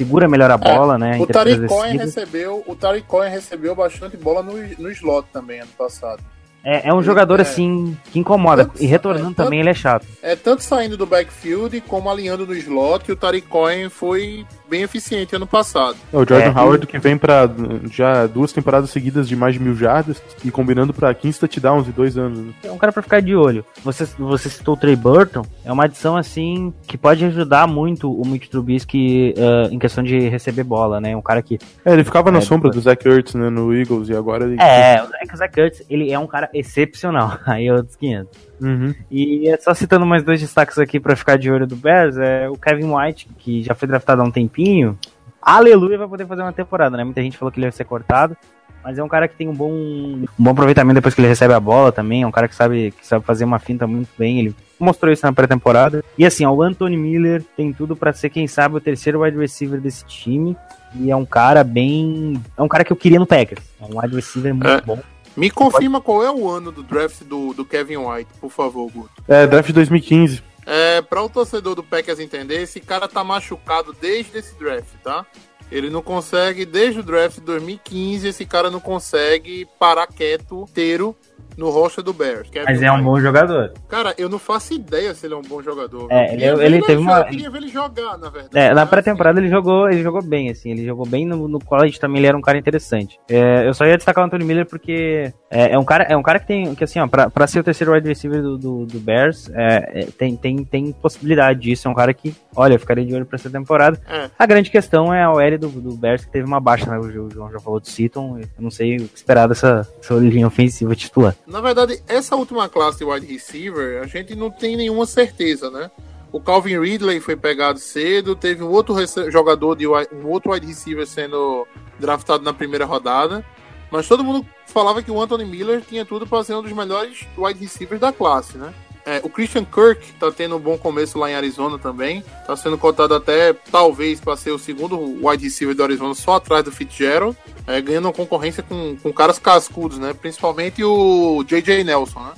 [0.00, 1.18] segura melhor a é, bola, é, né?
[1.20, 5.70] O Tariq Cohen recebeu, o Tariq Cohen recebeu bastante bola no, no slot também ano
[5.76, 6.22] passado.
[6.64, 8.64] É, é um jogador é, assim que incomoda.
[8.66, 10.06] Tanto, e retornando é, tanto, também ele é chato.
[10.22, 13.08] É tanto saindo do backfield como alinhando no slot.
[13.08, 15.96] E o Tariq Cohen foi bem eficiente ano passado.
[16.12, 17.50] É, o Jordan é, Howard que vem para
[17.90, 21.90] já duas temporadas seguidas de mais de mil jardas e combinando para 15 touchdowns em
[21.90, 22.38] dois anos.
[22.38, 22.52] Né?
[22.62, 23.64] É um cara para ficar de olho.
[23.82, 28.24] Você, você citou o Trey Burton, é uma adição assim que pode ajudar muito o
[28.26, 31.16] Mitch Trubisky uh, em questão de receber bola, né?
[31.16, 34.08] Um cara que É, ele ficava na é, sombra do Zach Ertz, né, no Eagles
[34.08, 37.38] e agora ele É, o Zach Ertz, ele é um cara excepcional.
[37.44, 38.49] Aí eu outros 500.
[38.60, 38.94] Uhum.
[39.10, 42.48] E é só citando mais dois destaques aqui para ficar de olho do Bears, é
[42.48, 44.98] o Kevin White, que já foi draftado há um tempinho.
[45.40, 47.04] Aleluia, vai poder fazer uma temporada, né?
[47.04, 48.36] Muita gente falou que ele ia ser cortado.
[48.82, 51.52] Mas é um cara que tem um bom, um bom aproveitamento depois que ele recebe
[51.52, 52.22] a bola também.
[52.22, 54.38] É um cara que sabe, que sabe fazer uma finta muito bem.
[54.38, 56.02] Ele mostrou isso na pré-temporada.
[56.16, 59.36] E assim, ó, o Anthony Miller tem tudo para ser, quem sabe, o terceiro wide
[59.36, 60.56] receiver desse time.
[60.94, 62.40] E é um cara bem.
[62.56, 63.62] É um cara que eu queria no Packers.
[63.80, 64.80] É um wide receiver muito é.
[64.80, 64.98] bom.
[65.36, 69.10] Me confirma qual é o ano do draft do, do Kevin White, por favor, Guto.
[69.28, 70.42] É, draft 2015.
[70.66, 75.26] É, para o torcedor do Packers entender, esse cara tá machucado desde esse draft, tá?
[75.70, 81.16] Ele não consegue, desde o draft de 2015, esse cara não consegue parar quieto, inteiro,
[81.56, 82.48] no rocha do Bears.
[82.50, 83.72] Kevin Mas é um bom jogador.
[83.88, 86.06] Cara, eu não faço ideia se ele é um bom jogador.
[86.10, 87.20] É, ele, ele, ele teve uma.
[87.20, 88.58] Eu queria ver ele jogar, na verdade.
[88.58, 90.70] É, na pré-temporada ele jogou, ele jogou bem, assim.
[90.70, 93.18] Ele jogou bem no, no college também, ele era um cara interessante.
[93.28, 96.22] É, eu só ia destacar o Anthony Miller porque é, é, um cara, é um
[96.22, 98.86] cara que tem, que assim, ó, pra, pra ser o terceiro wide receiver do, do,
[98.86, 101.88] do Bears, é, é tem, tem, tem possibilidade disso.
[101.88, 104.00] É um cara que, olha, eu ficaria de olho pra essa temporada.
[104.08, 104.30] É.
[104.38, 106.98] A grande questão é a OL do, do Bears que teve uma baixa, né?
[106.98, 108.38] O João já falou do Seaton.
[108.38, 111.29] Eu não sei o que esperar dessa, dessa linha ofensiva titular.
[111.46, 115.90] Na verdade, essa última classe de wide receiver, a gente não tem nenhuma certeza, né?
[116.32, 118.94] O Calvin Ridley foi pegado cedo, teve um outro
[119.30, 121.66] jogador de um outro wide receiver sendo
[121.98, 123.44] draftado na primeira rodada,
[123.90, 127.26] mas todo mundo falava que o Anthony Miller tinha tudo para ser um dos melhores
[127.36, 128.72] wide receivers da classe, né?
[129.04, 132.22] É, o Christian Kirk tá tendo um bom começo lá em Arizona também.
[132.46, 136.64] Tá sendo cotado até, talvez, para ser o segundo wide receiver do Arizona, só atrás
[136.64, 137.36] do Fitzgerald.
[137.66, 140.12] É, ganhando uma concorrência com, com caras cascudos, né?
[140.12, 141.84] Principalmente o J.J.
[141.84, 142.32] Nelson, né?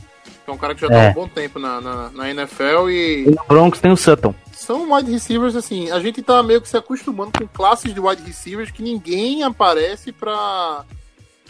[0.45, 1.03] Que é um cara que já tá é.
[1.03, 3.25] tá há um bom tempo na, na, na NFL e...
[3.27, 4.35] e no Broncos tem o Sutton.
[4.53, 8.23] São wide receivers, assim, a gente tá meio que se acostumando com classes de wide
[8.23, 10.85] receivers que ninguém aparece pra,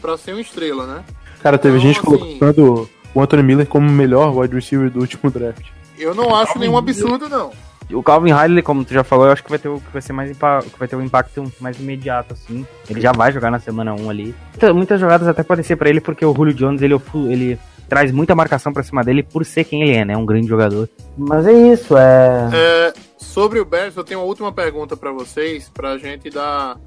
[0.01, 1.05] pra ser uma estrela, né?
[1.43, 5.01] Cara, teve então, gente assim, colocando o Anthony Miller como o melhor wide receiver do
[5.01, 5.67] último draft.
[5.99, 7.53] Eu não acho nenhum absurdo, não.
[7.93, 10.01] O Calvin Ridley, como tu já falou, eu acho que vai ter o que vai
[10.01, 12.67] ser mais que vai ter um impacto mais imediato assim.
[12.89, 14.35] Ele já vai jogar na semana 1 ali.
[14.53, 16.95] Muitas, muitas jogadas até podem ser para ele porque o Julio Jones ele,
[17.29, 17.59] ele
[17.89, 20.17] traz muita marcação para cima dele por ser quem ele é, né?
[20.17, 20.89] Um grande jogador.
[21.19, 22.51] Mas é isso, é...
[22.53, 26.79] é sobre o Bears, eu tenho uma última pergunta para vocês, pra gente dar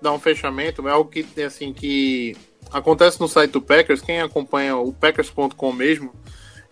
[0.00, 2.36] dar um fechamento, é algo que assim que
[2.72, 6.12] acontece no site do Packers, quem acompanha o Packers.com mesmo,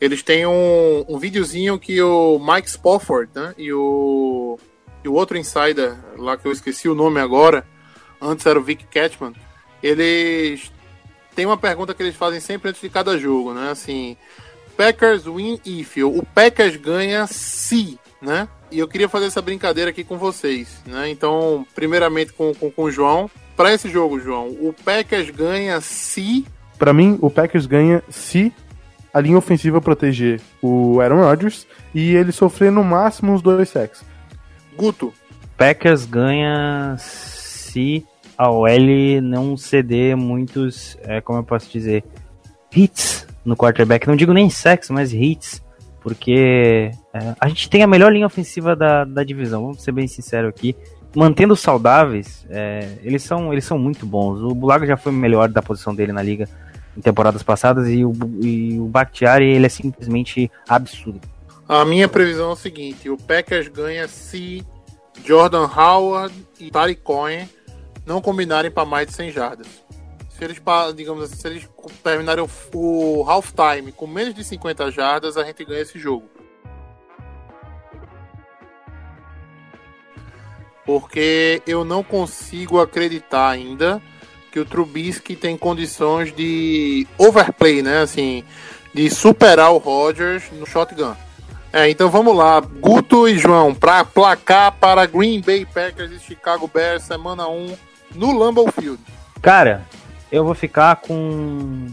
[0.01, 4.59] eles têm um, um videozinho que o Mike Spofford, né, e o,
[5.05, 7.67] e o outro insider, lá que eu esqueci o nome agora,
[8.21, 9.33] antes era o Vic Catchman,
[9.83, 10.71] eles
[11.35, 14.17] têm uma pergunta que eles fazem sempre antes de cada jogo, né, assim,
[14.77, 20.03] Packers win if, o Packers ganha se, né, e eu queria fazer essa brincadeira aqui
[20.03, 21.09] com vocês, né?
[21.09, 23.31] Então, primeiramente com, com, com o João.
[23.57, 26.45] Para esse jogo, João, o Packers ganha se.
[26.79, 28.53] Para mim, o Packers ganha se
[29.13, 34.05] a linha ofensiva proteger o Aaron Rodgers e ele sofrer no máximo uns dois sacks.
[34.77, 35.13] Guto.
[35.57, 38.05] Packers ganha se
[38.37, 42.05] a OL não ceder muitos, é, como eu posso dizer,
[42.75, 44.07] hits no quarterback.
[44.07, 45.65] Não digo nem sacks, mas hits
[46.07, 50.07] porque é, a gente tem a melhor linha ofensiva da, da divisão, vamos ser bem
[50.07, 50.77] sincero aqui.
[51.17, 54.41] Mantendo saudáveis, é, eles, são, eles são muito bons.
[54.43, 56.49] O Bulaga já foi melhor da posição dele na liga
[56.97, 58.13] em temporadas passadas e o,
[58.43, 61.21] e o Bakhtiari ele é simplesmente absurdo.
[61.69, 64.65] A minha previsão é o seguinte: o Packers ganha se
[65.25, 67.49] Jordan Howard e Tariq Cohen
[68.05, 69.87] não combinarem para mais de 100 jardas
[70.37, 70.61] se eles,
[70.95, 71.69] digamos assim, se eles
[72.03, 76.29] terminarem o, o halftime com menos de 50 jardas, a gente ganha esse jogo.
[80.87, 84.01] Porque eu não consigo acreditar ainda
[84.53, 88.01] que o Trubisky tem condições de overplay, né?
[88.01, 88.45] Assim,
[88.95, 91.15] de superar o Rodgers no shotgun.
[91.73, 96.71] É, então vamos lá, Guto e João, para placar para Green Bay Packers e Chicago
[96.73, 97.77] Bears semana 1
[98.15, 98.99] no Lambeau Field.
[99.43, 99.85] Cara,
[100.33, 101.89] eu vou ficar com.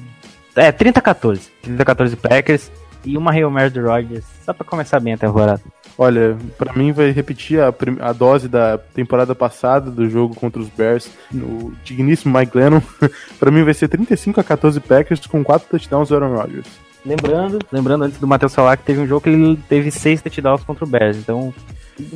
[0.56, 1.50] É, 30-14.
[1.66, 2.72] 30-14 Packers
[3.06, 5.62] e uma Hail Mary do Rodgers, só pra começar bem a temporada.
[5.98, 10.70] Olha, para mim vai repetir a, a, dose da temporada passada do jogo contra os
[10.70, 12.82] Bears, no digníssimo Mike Glennon.
[13.40, 16.68] para mim vai ser 35 a 14 Packers com 4 touchdowns do Aaron Rodgers.
[17.06, 20.64] Lembrando, lembrando antes do Matheus falar que teve um jogo que ele teve 6 touchdowns
[20.64, 21.54] contra o Bears, então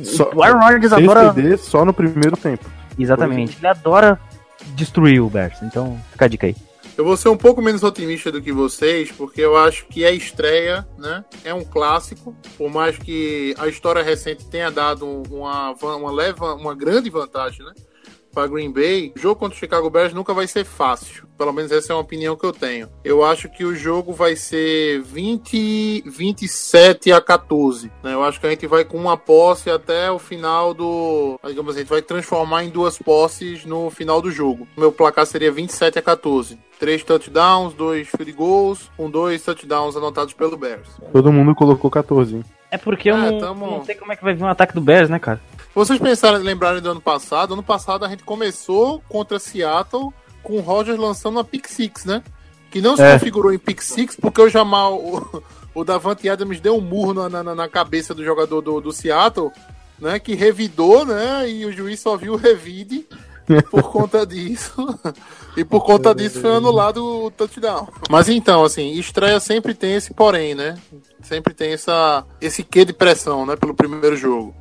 [0.02, 2.64] só, o Aaron Rodgers adora só no primeiro tempo.
[2.98, 3.58] Exatamente.
[3.60, 4.18] Ele adora
[4.74, 5.62] destruiu o Bears.
[5.62, 6.56] Então, fica a dica aí.
[6.98, 10.10] Eu vou ser um pouco menos otimista do que vocês, porque eu acho que a
[10.10, 12.36] estreia, né, é um clássico.
[12.56, 17.72] Por mais que a história recente tenha dado uma, uma, leva, uma grande vantagem, né,
[18.38, 21.26] para Green Bay, o jogo contra o Chicago Bears nunca vai ser fácil.
[21.36, 22.88] Pelo menos essa é uma opinião que eu tenho.
[23.02, 27.90] Eu acho que o jogo vai ser 20, 27 a 14.
[28.00, 28.14] Né?
[28.14, 31.36] Eu acho que a gente vai com uma posse até o final do.
[31.44, 34.68] Digamos assim, a gente vai transformar em duas posses no final do jogo.
[34.76, 36.56] O meu placar seria 27 a 14.
[36.78, 40.88] Três touchdowns, dois field goals, com dois touchdowns anotados pelo Bears.
[41.12, 42.44] Todo mundo colocou 14.
[42.70, 43.66] É porque eu é, não, tamo...
[43.66, 45.40] não sei como é que vai vir um ataque do Bears, né, cara?
[45.74, 47.54] Vocês pensaram, lembrarem do ano passado?
[47.54, 50.12] Ano passado a gente começou contra Seattle
[50.42, 52.22] com o Rogers lançando uma Pick Six, né?
[52.70, 53.12] Que não se é.
[53.12, 55.42] configurou em Pick Six porque o Jamal, o,
[55.74, 59.52] o Davante Adams deu um murro na, na, na cabeça do jogador do, do, Seattle,
[59.98, 60.18] né?
[60.18, 61.48] Que revidou, né?
[61.48, 63.06] E o juiz só viu o revide
[63.70, 64.72] por conta disso.
[65.56, 67.88] e por conta disso foi anulado o touchdown.
[68.10, 70.76] Mas então, assim, estreia sempre tem esse porém, né?
[71.22, 73.56] Sempre tem essa, esse quê de pressão, né?
[73.56, 74.54] Pelo primeiro jogo.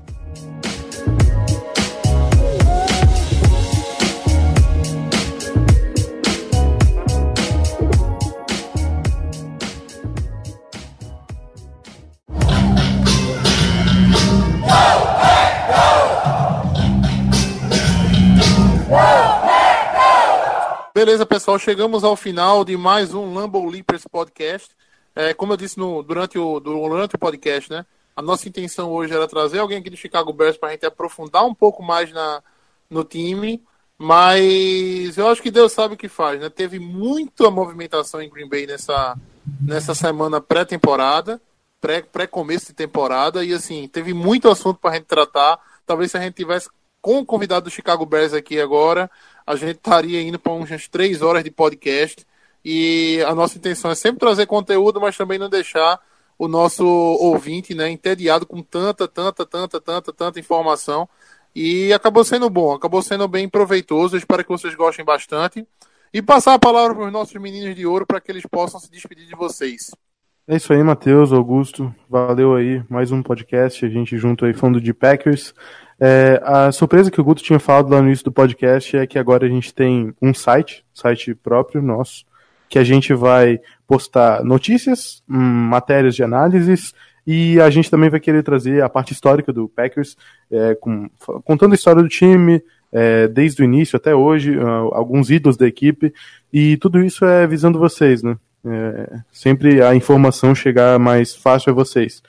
[20.97, 24.75] Beleza, pessoal, chegamos ao final de mais um Lambo Leapers podcast.
[25.15, 27.85] É, como eu disse no, durante, o, durante o podcast, né?
[28.15, 31.45] A nossa intenção hoje era trazer alguém aqui do Chicago Bears para a gente aprofundar
[31.45, 32.41] um pouco mais na,
[32.89, 33.63] no time,
[33.95, 36.49] mas eu acho que Deus sabe o que faz, né?
[36.49, 39.15] Teve muita movimentação em Green Bay nessa,
[39.61, 41.39] nessa semana pré-temporada,
[41.79, 45.59] pré-começo pré de temporada, e assim, teve muito assunto para a gente tratar.
[45.85, 46.67] Talvez se a gente tivesse
[46.99, 49.11] com o convidado do Chicago Bears aqui agora,
[49.47, 52.27] a gente estaria indo para umas três horas de podcast.
[52.65, 56.01] E a nossa intenção é sempre trazer conteúdo, mas também não deixar
[56.37, 61.07] o nosso ouvinte né, entediado com tanta, tanta, tanta, tanta, tanta informação.
[61.55, 64.15] E acabou sendo bom, acabou sendo bem proveitoso.
[64.15, 65.65] Eu espero que vocês gostem bastante.
[66.13, 68.91] E passar a palavra para os nossos meninos de ouro para que eles possam se
[68.91, 69.91] despedir de vocês.
[70.45, 71.93] É isso aí, Matheus, Augusto.
[72.09, 75.53] Valeu aí, mais um podcast, a gente junto aí falando de Packers.
[75.99, 79.17] É, a surpresa que o Guto tinha falado lá no início do podcast é que
[79.17, 82.25] agora a gente tem um site, site próprio nosso,
[82.69, 86.93] que a gente vai postar notícias, hum, matérias de análises
[87.25, 90.15] e a gente também vai querer trazer a parte histórica do Packers,
[90.51, 91.09] é, com,
[91.43, 95.67] contando a história do time, é, desde o início até hoje, uh, alguns ídolos da
[95.67, 96.13] equipe,
[96.53, 98.37] e tudo isso é visando vocês, né?
[98.65, 102.23] É, sempre a informação chegar mais fácil a vocês.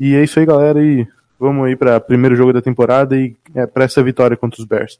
[0.00, 1.06] E é isso aí, galera, e
[1.44, 4.66] vamos aí para o primeiro jogo da temporada e é, para essa vitória contra os
[4.66, 4.98] Bears.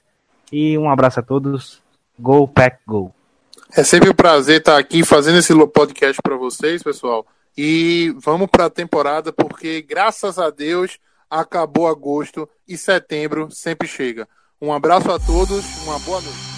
[0.50, 1.82] E um abraço a todos.
[2.18, 3.12] Go, Pack, Go.
[3.74, 7.26] É sempre um prazer estar aqui fazendo esse podcast para vocês, pessoal.
[7.56, 10.98] E vamos para a temporada, porque graças a Deus
[11.30, 14.28] acabou agosto e setembro sempre chega.
[14.60, 16.56] Um abraço a todos, uma boa noite.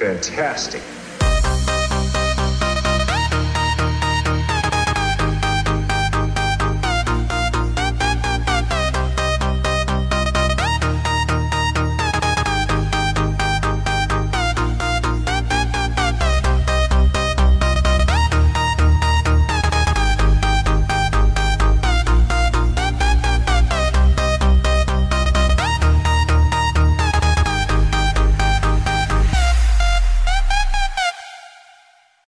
[0.00, 0.99] Fantastic.